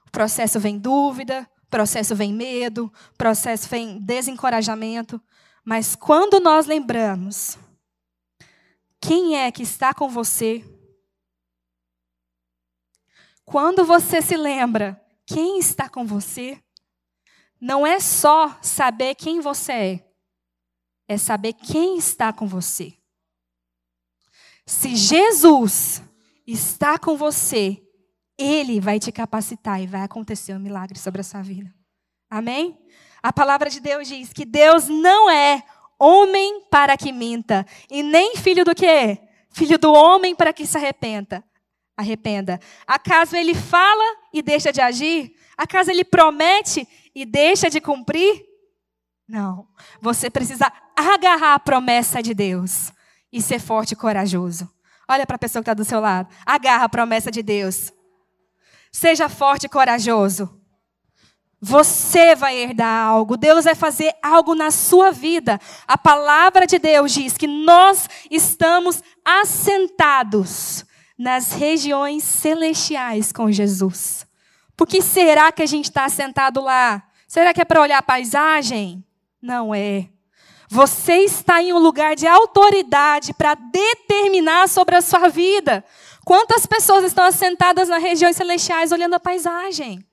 O 0.07 0.11
processo 0.11 0.59
vem 0.59 0.79
dúvida, 0.79 1.47
processo 1.69 2.17
vem 2.17 2.33
medo, 2.33 2.91
processo 3.19 3.69
vem 3.69 4.01
desencorajamento, 4.01 5.21
mas 5.63 5.95
quando 5.95 6.41
nós 6.41 6.65
lembramos 6.65 7.59
quem 8.99 9.37
é 9.37 9.53
que 9.53 9.63
está 9.63 9.93
com 9.93 10.09
você, 10.09 10.65
Quando 13.51 13.85
você 13.85 14.23
se 14.23 14.37
lembra 14.37 15.05
quem 15.27 15.59
está 15.59 15.89
com 15.89 16.07
você, 16.07 16.63
não 17.61 17.85
é 17.85 17.99
só 17.99 18.57
saber 18.63 19.17
quem 19.17 19.41
você 19.41 19.73
é, 19.73 20.15
é 21.09 21.19
saber 21.19 21.55
quem 21.55 21.99
está 21.99 22.33
com 22.33 22.47
você. 22.47 23.00
Se 24.71 24.95
Jesus 24.95 26.01
está 26.47 26.97
com 26.97 27.17
você, 27.17 27.83
Ele 28.39 28.81
vai 28.81 29.01
te 29.01 29.11
capacitar 29.11 29.83
e 29.83 29.87
vai 29.89 30.03
acontecer 30.03 30.55
um 30.55 30.61
milagre 30.61 30.97
sobre 30.97 31.23
a 31.23 31.25
sua 31.25 31.43
vida. 31.43 31.75
Amém? 32.31 32.79
A 33.21 33.33
palavra 33.33 33.69
de 33.69 33.81
Deus 33.81 34.07
diz 34.07 34.33
que 34.33 34.45
Deus 34.45 34.87
não 34.87 35.29
é 35.29 35.65
homem 35.99 36.63
para 36.71 36.97
que 36.97 37.11
minta, 37.11 37.67
e 37.91 38.01
nem 38.01 38.37
filho 38.37 38.65
do 38.65 38.73
quê? 38.73 39.19
Filho 39.51 39.77
do 39.77 39.93
homem 39.93 40.37
para 40.37 40.53
que 40.53 40.65
se 40.65 40.79
arrependa. 40.79 41.43
Arrependa. 41.97 42.61
Acaso 42.87 43.35
ele 43.35 43.57
fala 43.57 44.19
e 44.33 44.41
deixa 44.41 44.73
de 44.73 44.81
agir? 44.81 45.35
Acaso 45.59 45.91
ele 45.91 46.05
promete 46.05 46.87
e 47.13 47.27
deixa 47.27 47.69
de 47.69 47.81
cumprir? 47.81 48.41
Não. 49.27 49.67
Você 50.01 50.31
precisa 50.31 50.73
agarrar 50.97 51.55
a 51.55 51.59
promessa 51.59 52.23
de 52.23 52.33
Deus 52.33 52.93
e 53.33 53.41
ser 53.41 53.61
forte 53.61 53.93
e 53.93 53.97
corajoso. 53.97 54.69
Olha 55.09 55.27
para 55.27 55.37
a 55.37 55.39
pessoa 55.39 55.63
que 55.63 55.71
está 55.71 55.75
do 55.75 55.85
seu 55.85 56.01
lado. 56.01 56.29
Agarra 56.47 56.85
a 56.85 56.89
promessa 56.89 57.31
de 57.31 57.43
Deus. 57.43 57.93
Seja 58.93 59.29
forte 59.29 59.67
e 59.67 59.69
corajoso. 59.69 60.61
Você 61.61 62.35
vai 62.35 62.57
herdar 62.57 63.07
algo, 63.07 63.37
Deus 63.37 63.67
vai 63.67 63.75
fazer 63.75 64.15
algo 64.23 64.55
na 64.55 64.71
sua 64.71 65.11
vida. 65.11 65.61
A 65.87 65.99
palavra 65.99 66.67
de 66.67 66.79
Deus 66.79 67.13
diz 67.13 67.37
que 67.37 67.47
nós 67.47 68.09
estamos 68.31 69.03
assentados 69.23 70.87
nas 71.19 71.53
regiões 71.53 72.25
celestiais 72.25 73.31
com 73.31 73.53
Jesus. 73.53 74.27
Por 74.75 74.87
que 74.87 75.03
será 75.03 75.53
que 75.53 75.63
a 75.63 75.67
gente 75.67 75.85
está 75.85 76.07
assentado 76.07 76.63
lá? 76.63 77.03
Será 77.29 77.53
que 77.53 77.61
é 77.61 77.65
para 77.67 77.83
olhar 77.83 77.99
a 77.99 78.03
paisagem? 78.03 79.05
Não 79.43 79.75
é. 79.75 80.09
Você 80.73 81.25
está 81.25 81.61
em 81.61 81.73
um 81.73 81.79
lugar 81.79 82.15
de 82.15 82.29
autoridade 82.29 83.35
para 83.35 83.57
determinar 83.57 84.69
sobre 84.69 84.95
a 84.95 85.01
sua 85.01 85.29
vida. 85.29 85.85
Quantas 86.25 86.65
pessoas 86.65 87.03
estão 87.03 87.25
assentadas 87.25 87.89
nas 87.89 88.01
regiões 88.01 88.37
celestiais 88.37 88.93
olhando 88.93 89.15
a 89.15 89.21
paisagem? 89.21 90.07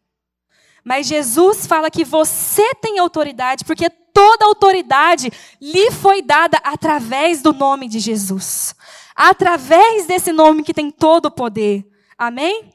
Mas 0.84 1.06
Jesus 1.06 1.68
fala 1.68 1.92
que 1.92 2.04
você 2.04 2.74
tem 2.82 2.98
autoridade, 2.98 3.64
porque 3.66 3.88
toda 3.88 4.46
autoridade 4.46 5.32
lhe 5.62 5.92
foi 5.92 6.24
dada 6.24 6.58
através 6.64 7.44
do 7.44 7.54
nome 7.54 7.88
de 7.88 8.00
Jesus. 8.00 8.74
Através 9.16 10.08
desse 10.08 10.32
nome 10.32 10.64
que 10.64 10.74
tem 10.74 10.90
todo 10.90 11.28
o 11.28 11.32
poder. 11.32 11.88
Amém? 12.18 12.74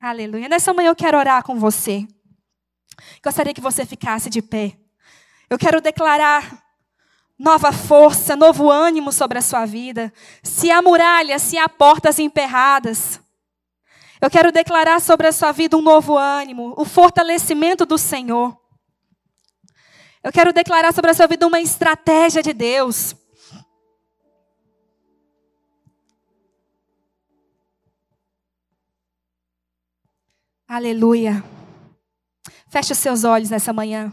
Aleluia. 0.00 0.48
Nessa 0.48 0.72
manhã 0.72 0.88
eu 0.88 0.96
quero 0.96 1.18
orar 1.18 1.42
com 1.42 1.58
você. 1.58 2.08
Gostaria 3.22 3.52
que 3.52 3.60
você 3.60 3.84
ficasse 3.84 4.30
de 4.30 4.40
pé. 4.40 4.78
Eu 5.50 5.58
quero 5.58 5.82
declarar 5.82 6.67
nova 7.38 7.70
força, 7.72 8.34
novo 8.34 8.70
ânimo 8.70 9.12
sobre 9.12 9.38
a 9.38 9.42
sua 9.42 9.64
vida. 9.64 10.12
Se 10.42 10.70
há 10.70 10.82
muralhas, 10.82 11.42
se 11.42 11.56
há 11.56 11.68
portas 11.68 12.18
emperradas. 12.18 13.20
Eu 14.20 14.28
quero 14.28 14.50
declarar 14.50 15.00
sobre 15.00 15.28
a 15.28 15.32
sua 15.32 15.52
vida 15.52 15.76
um 15.76 15.82
novo 15.82 16.18
ânimo, 16.18 16.74
o 16.76 16.84
fortalecimento 16.84 17.86
do 17.86 17.96
Senhor. 17.96 18.58
Eu 20.22 20.32
quero 20.32 20.52
declarar 20.52 20.92
sobre 20.92 21.12
a 21.12 21.14
sua 21.14 21.28
vida 21.28 21.46
uma 21.46 21.60
estratégia 21.60 22.42
de 22.42 22.52
Deus. 22.52 23.14
Aleluia. 30.66 31.42
Feche 32.68 32.92
os 32.92 32.98
seus 32.98 33.24
olhos 33.24 33.48
nessa 33.48 33.72
manhã. 33.72 34.12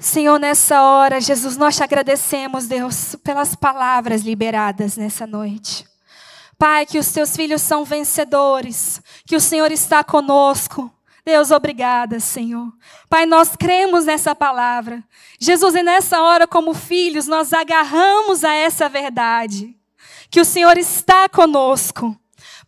Senhor, 0.00 0.38
nessa 0.38 0.80
hora, 0.80 1.20
Jesus, 1.20 1.56
nós 1.56 1.74
te 1.74 1.82
agradecemos, 1.82 2.68
Deus, 2.68 3.16
pelas 3.16 3.56
palavras 3.56 4.22
liberadas 4.22 4.96
nessa 4.96 5.26
noite. 5.26 5.84
Pai, 6.56 6.86
que 6.86 7.00
os 7.00 7.10
teus 7.10 7.34
filhos 7.34 7.62
são 7.62 7.84
vencedores, 7.84 9.02
que 9.26 9.34
o 9.34 9.40
Senhor 9.40 9.72
está 9.72 10.04
conosco. 10.04 10.88
Deus, 11.24 11.50
obrigada, 11.50 12.20
Senhor. 12.20 12.72
Pai, 13.10 13.26
nós 13.26 13.56
cremos 13.56 14.04
nessa 14.04 14.36
palavra. 14.36 15.02
Jesus, 15.40 15.74
e 15.74 15.82
nessa 15.82 16.22
hora, 16.22 16.46
como 16.46 16.74
filhos, 16.74 17.26
nós 17.26 17.52
agarramos 17.52 18.44
a 18.44 18.54
essa 18.54 18.88
verdade, 18.88 19.76
que 20.30 20.40
o 20.40 20.44
Senhor 20.44 20.78
está 20.78 21.28
conosco. 21.28 22.16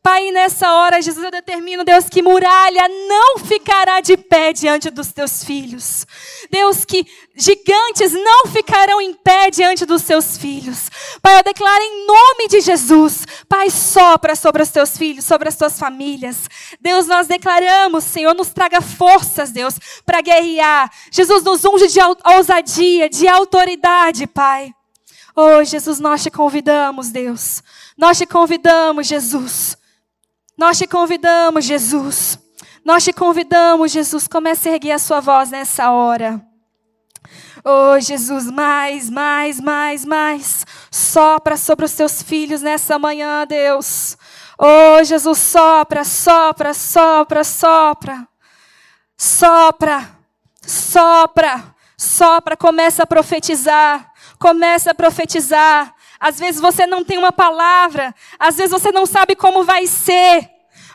Pai, 0.02 0.30
nessa 0.30 0.72
hora, 0.72 1.02
Jesus, 1.02 1.22
eu 1.22 1.30
determino, 1.30 1.84
Deus, 1.84 2.08
que 2.08 2.22
muralha 2.22 2.88
não 2.88 3.38
ficará 3.38 4.00
de 4.00 4.16
pé 4.16 4.50
diante 4.50 4.88
dos 4.88 5.12
teus 5.12 5.44
filhos. 5.44 6.06
Deus, 6.50 6.84
que 6.84 7.06
gigantes 7.36 8.12
não 8.12 8.46
ficarão 8.46 9.00
em 9.00 9.14
pé 9.14 9.50
diante 9.50 9.86
dos 9.86 10.02
seus 10.02 10.36
filhos. 10.36 10.90
Pai, 11.22 11.38
eu 11.38 11.44
declaro 11.44 11.82
em 11.82 12.06
nome 12.06 12.48
de 12.48 12.60
Jesus, 12.60 13.24
Pai, 13.48 13.70
sopra 13.70 14.34
sobre 14.34 14.62
os 14.62 14.70
teus 14.70 14.96
filhos, 14.96 15.24
sobre 15.24 15.48
as 15.48 15.56
tuas 15.56 15.78
famílias. 15.78 16.48
Deus, 16.80 17.06
nós 17.06 17.28
declaramos, 17.28 18.04
Senhor, 18.04 18.34
nos 18.34 18.50
traga 18.50 18.80
forças, 18.80 19.52
Deus, 19.52 19.78
para 20.04 20.20
guerrear. 20.20 20.90
Jesus, 21.12 21.44
nos 21.44 21.64
unge 21.64 21.86
de 21.86 22.00
ousadia, 22.24 23.08
de 23.08 23.28
autoridade, 23.28 24.26
Pai. 24.26 24.74
Oh, 25.36 25.62
Jesus, 25.62 26.00
nós 26.00 26.22
te 26.22 26.30
convidamos, 26.30 27.10
Deus. 27.10 27.62
Nós 27.96 28.18
te 28.18 28.26
convidamos, 28.26 29.06
Jesus. 29.06 29.76
Nós 30.58 30.76
te 30.76 30.86
convidamos, 30.86 31.64
Jesus. 31.64 32.38
Nós 32.84 33.04
te 33.04 33.12
convidamos, 33.12 33.92
Jesus. 33.92 34.26
Comece 34.26 34.68
a 34.68 34.72
erguer 34.72 34.92
a 34.92 34.98
sua 34.98 35.20
voz 35.20 35.50
nessa 35.50 35.90
hora. 35.90 36.44
Oh, 37.64 38.00
Jesus, 38.00 38.50
mais, 38.50 39.10
mais, 39.10 39.60
mais, 39.60 40.04
mais. 40.04 40.66
Sopra 40.90 41.56
sobre 41.56 41.84
os 41.84 41.92
teus 41.92 42.22
filhos 42.22 42.62
nessa 42.62 42.98
manhã, 42.98 43.46
Deus. 43.46 44.16
Oh, 44.58 45.02
Jesus, 45.04 45.38
sopra, 45.38 46.04
sopra, 46.04 46.72
sopra, 46.72 47.44
sopra. 47.44 48.28
Sopra, 49.16 50.10
sopra, 50.66 51.74
sopra. 51.96 52.56
Começa 52.56 53.02
a 53.02 53.06
profetizar. 53.06 54.10
Começa 54.38 54.92
a 54.92 54.94
profetizar. 54.94 55.94
Às 56.18 56.38
vezes 56.38 56.60
você 56.60 56.86
não 56.86 57.02
tem 57.02 57.16
uma 57.16 57.32
palavra, 57.32 58.14
às 58.38 58.56
vezes 58.56 58.70
você 58.70 58.92
não 58.92 59.06
sabe 59.06 59.34
como 59.34 59.64
vai 59.64 59.86
ser. 59.86 60.50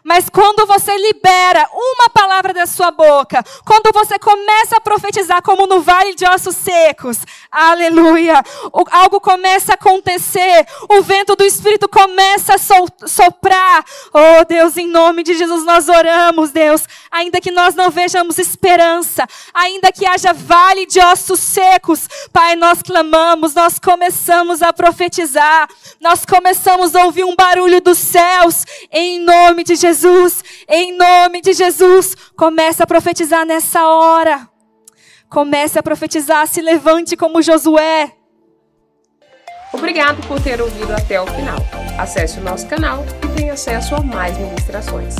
Mas 0.06 0.30
quando 0.30 0.68
você 0.68 0.96
libera 0.96 1.68
uma 1.74 2.12
palavra 2.12 2.54
da 2.54 2.68
sua 2.68 2.92
boca, 2.92 3.44
quando 3.66 3.92
você 3.92 4.20
começa 4.20 4.78
a 4.78 4.80
profetizar 4.80 5.42
como 5.42 5.66
no 5.66 5.82
vale 5.82 6.14
de 6.14 6.24
ossos 6.30 6.56
secos, 6.56 7.18
aleluia, 7.52 8.44
algo 8.92 9.20
começa 9.20 9.72
a 9.72 9.74
acontecer, 9.74 10.68
o 10.88 11.02
vento 11.02 11.36
do 11.36 11.44
Espírito 11.44 11.90
começa 11.90 12.54
a 12.54 13.08
soprar. 13.08 13.84
Oh 14.14 14.46
Deus, 14.48 14.78
em 14.78 14.88
nome 14.88 15.24
de 15.24 15.34
Jesus 15.34 15.66
nós 15.66 15.90
oramos, 15.90 16.52
Deus, 16.52 16.84
ainda 17.10 17.42
que 17.42 17.50
nós 17.50 17.74
não 17.74 17.90
vejamos 17.90 18.38
esperança, 18.38 19.26
ainda 19.56 19.92
que 19.92 20.06
haja 20.06 20.34
vale 20.34 20.86
de 20.86 21.00
ossos 21.00 21.40
secos, 21.40 22.08
Pai, 22.32 22.56
nós 22.56 22.84
clamamos, 22.84 23.56
nós 23.56 23.80
começamos 23.80 24.62
a 24.62 24.72
profetizar, 24.72 25.68
nós 26.00 26.24
começamos 26.26 26.94
a 26.94 27.06
ouvir 27.06 27.24
um 27.24 27.36
barulho 27.36 27.82
dos 27.82 27.98
céus, 27.98 28.66
em 28.92 29.20
nome 29.20 29.64
de 29.64 29.74
Jesus. 29.76 29.95
Jesus, 29.96 30.44
em 30.68 30.98
nome 30.98 31.42
de 31.42 31.54
Jesus, 31.54 32.16
comece 32.36 32.84
a 32.84 32.88
profetizar 32.88 33.46
nessa 33.46 33.88
hora. 33.88 34.48
Comece 35.30 35.80
a 35.80 35.84
profetizar, 35.84 36.46
se 36.48 36.62
levante 36.62 37.16
como 37.16 37.42
Josué. 37.42 38.12
Obrigado 39.72 40.22
por 40.28 40.42
ter 40.42 40.62
ouvido 40.62 40.92
até 40.92 41.20
o 41.20 41.26
final. 41.28 41.58
Acesse 41.98 42.40
o 42.40 42.44
nosso 42.44 42.68
canal 42.68 43.06
e 43.24 43.28
tenha 43.38 43.54
acesso 43.54 43.96
a 43.96 44.02
mais 44.02 44.38
ministrações. 44.38 45.16